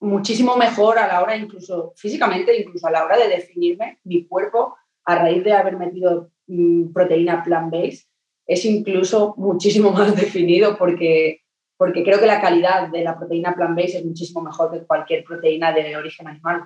muchísimo 0.00 0.56
mejor 0.56 0.98
a 0.98 1.06
la 1.06 1.22
hora, 1.22 1.36
incluso 1.36 1.92
físicamente, 1.94 2.60
incluso 2.60 2.88
a 2.88 2.90
la 2.90 3.04
hora 3.04 3.16
de 3.18 3.28
definirme 3.28 4.00
mi 4.02 4.26
cuerpo 4.26 4.74
a 5.04 5.14
raíz 5.14 5.44
de 5.44 5.52
haber 5.52 5.76
metido 5.76 6.32
mm, 6.48 6.92
proteína 6.92 7.44
plant-based, 7.44 8.08
es 8.46 8.64
incluso 8.64 9.34
muchísimo 9.36 9.90
más 9.92 10.14
definido 10.16 10.76
porque, 10.76 11.40
porque 11.76 12.02
creo 12.02 12.20
que 12.20 12.26
la 12.26 12.40
calidad 12.40 12.88
de 12.88 13.02
la 13.02 13.16
proteína 13.16 13.54
plant-based 13.54 13.96
es 13.96 14.04
muchísimo 14.04 14.42
mejor 14.42 14.70
que 14.70 14.86
cualquier 14.86 15.24
proteína 15.24 15.72
de 15.72 15.96
origen 15.96 16.28
animal. 16.28 16.64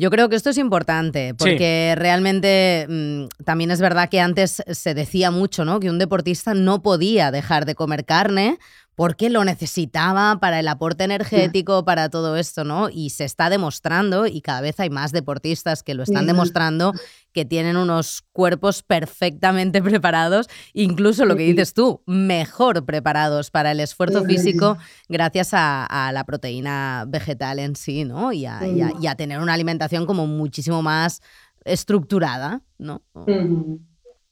Yo 0.00 0.10
creo 0.10 0.28
que 0.28 0.36
esto 0.36 0.50
es 0.50 0.58
importante 0.58 1.34
porque 1.34 1.94
realmente 1.96 2.86
mm, 2.88 3.44
también 3.44 3.72
es 3.72 3.80
verdad 3.80 4.08
que 4.08 4.20
antes 4.20 4.62
se 4.64 4.94
decía 4.94 5.32
mucho, 5.32 5.64
¿no? 5.64 5.80
Que 5.80 5.90
un 5.90 5.98
deportista 5.98 6.54
no 6.54 6.82
podía 6.82 7.32
dejar 7.32 7.66
de 7.66 7.74
comer 7.74 8.04
carne 8.04 8.58
porque 8.98 9.30
lo 9.30 9.44
necesitaba 9.44 10.40
para 10.40 10.58
el 10.58 10.66
aporte 10.66 11.04
energético, 11.04 11.84
para 11.84 12.08
todo 12.08 12.36
esto, 12.36 12.64
¿no? 12.64 12.88
Y 12.90 13.10
se 13.10 13.24
está 13.24 13.48
demostrando, 13.48 14.26
y 14.26 14.40
cada 14.40 14.60
vez 14.60 14.80
hay 14.80 14.90
más 14.90 15.12
deportistas 15.12 15.84
que 15.84 15.94
lo 15.94 16.02
están 16.02 16.26
demostrando, 16.26 16.92
que 17.32 17.44
tienen 17.44 17.76
unos 17.76 18.24
cuerpos 18.32 18.82
perfectamente 18.82 19.80
preparados, 19.84 20.48
incluso 20.72 21.26
lo 21.26 21.36
que 21.36 21.44
dices 21.44 21.74
tú, 21.74 22.02
mejor 22.06 22.84
preparados 22.86 23.52
para 23.52 23.70
el 23.70 23.78
esfuerzo 23.78 24.24
físico 24.24 24.78
gracias 25.08 25.50
a, 25.52 26.10
la 26.12 26.24
proteína 26.24 27.04
vegetal 27.06 27.60
en 27.60 27.76
sí, 27.76 28.04
¿no? 28.04 28.32
Y 28.32 28.46
a, 28.46 28.58
tener 29.16 29.38
una 29.38 29.54
alimentación 29.54 30.06
como 30.06 30.26
muchísimo 30.26 30.82
más 30.82 31.22
estructurada, 31.64 32.62
¿no? 32.78 33.02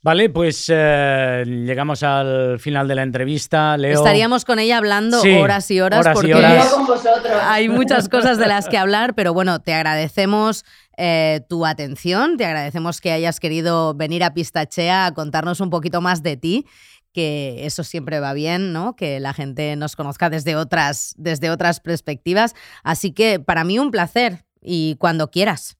Vale, 0.06 0.30
pues 0.30 0.66
eh, 0.72 1.42
llegamos 1.44 2.04
al 2.04 2.60
final 2.60 2.86
de 2.86 2.94
la 2.94 3.02
entrevista. 3.02 3.76
Leo... 3.76 3.98
Estaríamos 3.98 4.44
con 4.44 4.60
ella 4.60 4.78
hablando 4.78 5.20
horas 5.20 5.68
y 5.72 5.80
horas 5.80 6.06
porque 6.14 6.32
hay 6.32 7.68
muchas 7.68 8.08
cosas 8.08 8.38
de 8.38 8.46
las 8.46 8.68
que 8.68 8.78
hablar, 8.78 9.16
pero 9.16 9.34
bueno, 9.34 9.58
te 9.58 9.74
agradecemos 9.74 10.64
eh, 10.96 11.40
tu 11.48 11.66
atención, 11.66 12.36
te 12.36 12.44
agradecemos 12.44 13.00
que 13.00 13.10
hayas 13.10 13.40
querido 13.40 13.94
venir 13.94 14.22
a 14.22 14.32
Pistachea 14.32 15.06
a 15.06 15.12
contarnos 15.12 15.60
un 15.60 15.70
poquito 15.70 16.00
más 16.00 16.22
de 16.22 16.36
ti 16.36 16.66
que 17.12 17.66
eso 17.66 17.82
siempre 17.82 18.20
va 18.20 18.32
bien, 18.32 18.72
¿no? 18.72 18.94
Que 18.94 19.18
la 19.18 19.32
gente 19.32 19.74
nos 19.74 19.96
conozca 19.96 20.30
desde 20.30 20.54
otras, 20.54 21.14
desde 21.16 21.50
otras 21.50 21.80
perspectivas. 21.80 22.54
Así 22.84 23.10
que 23.10 23.40
para 23.40 23.64
mí 23.64 23.80
un 23.80 23.90
placer 23.90 24.44
y 24.62 24.94
cuando 25.00 25.32
quieras. 25.32 25.75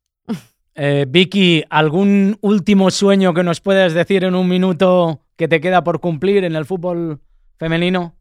Eh, 0.79 1.07
Vicky, 1.09 1.65
¿algún 1.71 2.37
último 2.43 2.91
sueño 2.91 3.33
que 3.33 3.43
nos 3.43 3.63
puedas 3.63 3.95
decir 3.95 4.25
en 4.25 4.35
un 4.35 4.47
minuto 4.47 5.23
que 5.37 5.49
te 5.49 5.59
queda 5.59 5.83
por 5.83 6.01
cumplir 6.01 6.45
en 6.45 6.55
el 6.55 6.67
fútbol 6.67 7.19
femenino? 7.59 8.15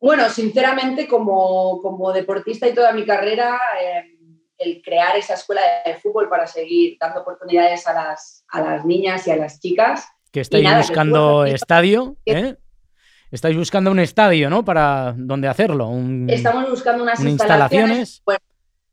Bueno, 0.00 0.28
sinceramente, 0.28 1.06
como, 1.06 1.80
como 1.80 2.12
deportista 2.12 2.66
y 2.66 2.74
toda 2.74 2.92
mi 2.92 3.04
carrera, 3.04 3.60
em, 3.80 4.40
el 4.58 4.82
crear 4.82 5.16
esa 5.16 5.34
escuela 5.34 5.60
de 5.86 5.94
fútbol 5.94 6.28
para 6.28 6.48
seguir 6.48 6.96
dando 7.00 7.20
oportunidades 7.20 7.86
a 7.86 7.92
las, 7.92 8.44
a 8.48 8.60
las 8.60 8.84
niñas 8.84 9.28
y 9.28 9.30
a 9.30 9.36
las 9.36 9.60
chicas. 9.60 10.08
Que 10.32 10.40
estáis 10.40 10.68
buscando 10.76 11.44
estadio, 11.44 12.16
¿eh? 12.26 12.56
Estáis 13.30 13.56
buscando 13.56 13.92
un 13.92 14.00
estadio, 14.00 14.50
¿no? 14.50 14.64
Para 14.64 15.14
dónde 15.16 15.46
hacerlo. 15.46 15.92
Estamos 16.26 16.68
buscando 16.68 17.04
unas 17.04 17.22
instalaciones 17.24 18.24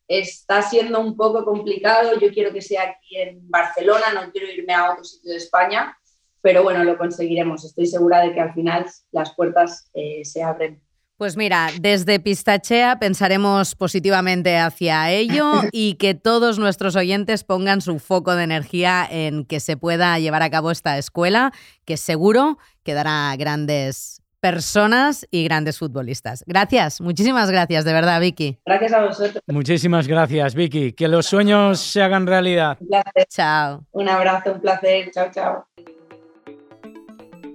está 0.08 0.62
siendo 0.62 1.00
un 1.00 1.16
poco 1.16 1.44
complicado. 1.44 2.20
Yo 2.20 2.32
quiero 2.32 2.54
que 2.54 2.62
sea 2.62 2.84
aquí 2.84 3.18
en 3.18 3.50
Barcelona, 3.50 4.14
no 4.14 4.32
quiero 4.32 4.52
irme 4.52 4.74
a 4.74 4.92
otro 4.92 5.04
sitio 5.04 5.32
de 5.32 5.38
España, 5.38 5.98
pero 6.42 6.64
bueno, 6.64 6.84
lo 6.84 6.98
conseguiremos. 6.98 7.66
Estoy 7.66 7.88
segura 7.88 8.22
de 8.22 8.34
que 8.34 8.40
al 8.40 8.54
final 8.54 8.86
las 9.12 9.34
puertas 9.36 9.90
eh, 9.94 10.24
se 10.24 10.44
abren. 10.44 10.82
Pues 11.18 11.36
mira, 11.36 11.70
desde 11.82 12.20
Pistachea 12.20 13.00
pensaremos 13.00 13.74
positivamente 13.74 14.58
hacia 14.58 15.10
ello 15.10 15.52
y 15.72 15.96
que 15.96 16.14
todos 16.14 16.60
nuestros 16.60 16.96
oyentes 16.96 17.44
pongan 17.44 17.82
su 17.82 17.98
foco 17.98 18.36
de 18.36 18.44
energía 18.44 19.08
en 19.10 19.44
que 19.44 19.60
se 19.60 19.78
pueda 19.78 20.20
llevar 20.20 20.44
a 20.44 20.52
cabo 20.52 20.70
esta 20.70 20.96
escuela, 21.00 21.52
que 21.86 21.98
seguro 21.98 22.60
que 22.84 22.94
dará 22.94 23.36
grandes 23.36 24.22
personas 24.40 25.28
y 25.32 25.44
grandes 25.44 25.80
futbolistas. 25.80 26.44
Gracias, 26.48 27.02
muchísimas 27.02 27.50
gracias, 27.52 27.86
de 27.86 27.94
verdad, 27.94 28.20
Vicky. 28.20 28.60
Gracias 28.66 28.94
a 28.94 29.06
vosotros. 29.06 29.44
Muchísimas 29.48 30.08
gracias, 30.08 30.56
Vicky. 30.56 30.94
Que 30.94 31.08
los 31.08 31.26
sueños 31.26 31.80
se 31.80 32.02
hagan 32.02 32.28
realidad. 32.28 32.78
Un 32.80 32.88
placer. 32.88 33.26
Chao. 33.30 33.84
Un 33.92 34.10
abrazo, 34.10 34.54
un 34.54 34.62
placer. 34.62 35.12
Chao, 35.12 35.30
chao 35.32 35.68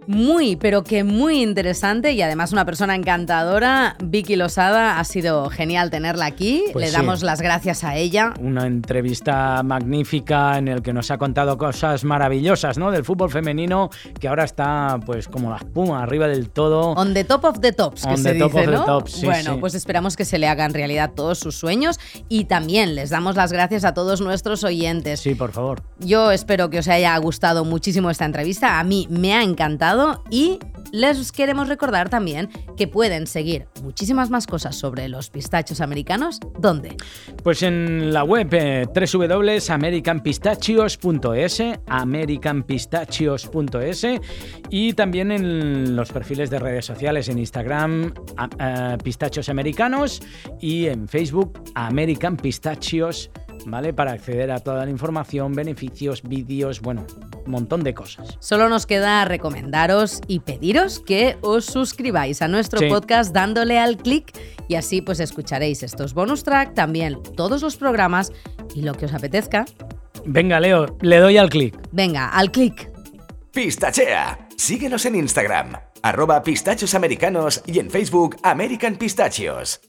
muy, 0.06 0.56
pero 0.56 0.84
que 0.84 1.04
muy 1.04 1.42
interesante 1.42 2.12
y 2.12 2.22
además 2.22 2.52
una 2.52 2.64
persona 2.64 2.94
encantadora. 2.94 3.96
Vicky 4.02 4.36
Losada, 4.36 4.98
ha 4.98 5.04
sido 5.04 5.48
genial 5.50 5.90
tenerla 5.90 6.26
aquí. 6.26 6.64
Pues 6.72 6.86
Le 6.86 6.92
damos 6.92 7.22
las 7.22 7.40
gracias 7.40 7.84
a 7.84 7.96
ella. 7.96 8.34
Una 8.40 8.66
entrevista 8.66 9.62
magnífica 9.62 10.58
en 10.58 10.68
el 10.68 10.82
que 10.82 10.92
nos 10.92 11.10
ha 11.10 11.18
contado 11.18 11.56
cosas 11.58 12.04
maravillosas, 12.04 12.78
¿no? 12.78 12.90
Del 12.90 13.04
fútbol 13.04 13.30
femenino 13.30 13.90
que 14.18 14.28
ahora 14.28 14.44
está, 14.44 14.98
pues, 15.04 15.28
como 15.28 15.50
la 15.50 15.56
espuma, 15.56 16.02
arriba 16.02 16.26
del 16.28 16.50
todo. 16.50 16.92
On 16.92 17.14
the 17.14 17.24
top 17.24 17.44
of 17.44 17.60
the 17.60 17.72
tops, 17.72 18.06
que 18.06 18.16
se 18.16 18.34
dice, 18.34 18.66
¿no? 18.66 19.02
bueno, 19.22 19.60
pues 19.60 19.74
esperamos 19.74 20.16
que 20.16 20.24
se 20.24 20.38
le 20.38 20.48
hagan 20.48 20.74
realidad 20.74 21.12
todos 21.14 21.38
sus 21.38 21.56
sueños 21.56 21.98
y 22.28 22.44
también 22.44 22.94
les 22.94 23.10
damos 23.10 23.36
las 23.36 23.52
gracias 23.52 23.84
a 23.84 23.94
todos 23.94 24.20
nuestros 24.20 24.64
oyentes. 24.64 25.20
Sí, 25.20 25.34
por 25.34 25.52
favor. 25.52 25.82
Yo 25.98 26.30
espero 26.32 26.70
que 26.70 26.78
os 26.78 26.88
haya 26.88 27.16
gustado 27.18 27.64
muchísimo 27.64 28.10
esta 28.10 28.24
entrevista. 28.24 28.78
A 28.78 28.84
mí 28.84 29.06
me 29.10 29.34
ha 29.34 29.42
encantado 29.42 29.91
y 30.30 30.58
les 30.92 31.32
queremos 31.32 31.68
recordar 31.68 32.08
también 32.10 32.50
que 32.76 32.86
pueden 32.86 33.26
seguir 33.26 33.66
muchísimas 33.82 34.30
más 34.30 34.46
cosas 34.46 34.76
sobre 34.76 35.08
los 35.08 35.30
pistachos 35.30 35.80
americanos. 35.80 36.38
¿Dónde? 36.58 36.94
Pues 37.42 37.62
en 37.62 38.12
la 38.12 38.24
web 38.24 38.48
eh, 38.52 38.86
www.americanpistachios.es, 38.94 41.62
americanpistachios.es 41.86 44.06
y 44.68 44.92
también 44.92 45.32
en 45.32 45.96
los 45.96 46.12
perfiles 46.12 46.50
de 46.50 46.58
redes 46.58 46.84
sociales 46.84 47.30
en 47.30 47.38
Instagram 47.38 48.12
eh, 48.58 48.98
Pistachos 49.02 49.48
Americanos 49.48 50.20
y 50.60 50.84
en 50.86 51.08
Facebook 51.08 51.58
American 51.74 52.36
Pistachios 52.36 53.30
¿vale? 53.66 53.92
Para 53.92 54.12
acceder 54.12 54.50
a 54.50 54.60
toda 54.60 54.84
la 54.84 54.90
información, 54.90 55.52
beneficios, 55.52 56.22
vídeos, 56.22 56.80
bueno, 56.80 57.06
un 57.44 57.50
montón 57.50 57.82
de 57.82 57.94
cosas. 57.94 58.36
Solo 58.40 58.68
nos 58.68 58.86
queda 58.86 59.24
recomendaros 59.24 60.20
y 60.26 60.40
pediros 60.40 61.00
que 61.00 61.36
os 61.40 61.64
suscribáis 61.66 62.42
a 62.42 62.48
nuestro 62.48 62.86
podcast 62.88 63.32
dándole 63.34 63.78
al 63.78 63.96
clic 63.96 64.32
y 64.68 64.76
así 64.76 65.02
pues 65.02 65.20
escucharéis 65.20 65.82
estos 65.82 66.14
bonus 66.14 66.44
track, 66.44 66.74
también 66.74 67.18
todos 67.36 67.62
los 67.62 67.76
programas 67.76 68.32
y 68.74 68.82
lo 68.82 68.94
que 68.94 69.06
os 69.06 69.14
apetezca. 69.14 69.64
Venga, 70.24 70.60
Leo, 70.60 70.96
le 71.00 71.18
doy 71.18 71.36
al 71.36 71.50
clic. 71.50 71.76
Venga, 71.90 72.28
al 72.28 72.50
clic. 72.50 72.90
Pistachea. 73.52 74.48
Síguenos 74.56 75.04
en 75.06 75.16
Instagram, 75.16 75.72
arroba 76.02 76.42
pistachos 76.42 76.94
americanos 76.94 77.62
y 77.66 77.80
en 77.80 77.90
Facebook 77.90 78.36
American 78.42 78.96
Pistachios. 78.96 79.80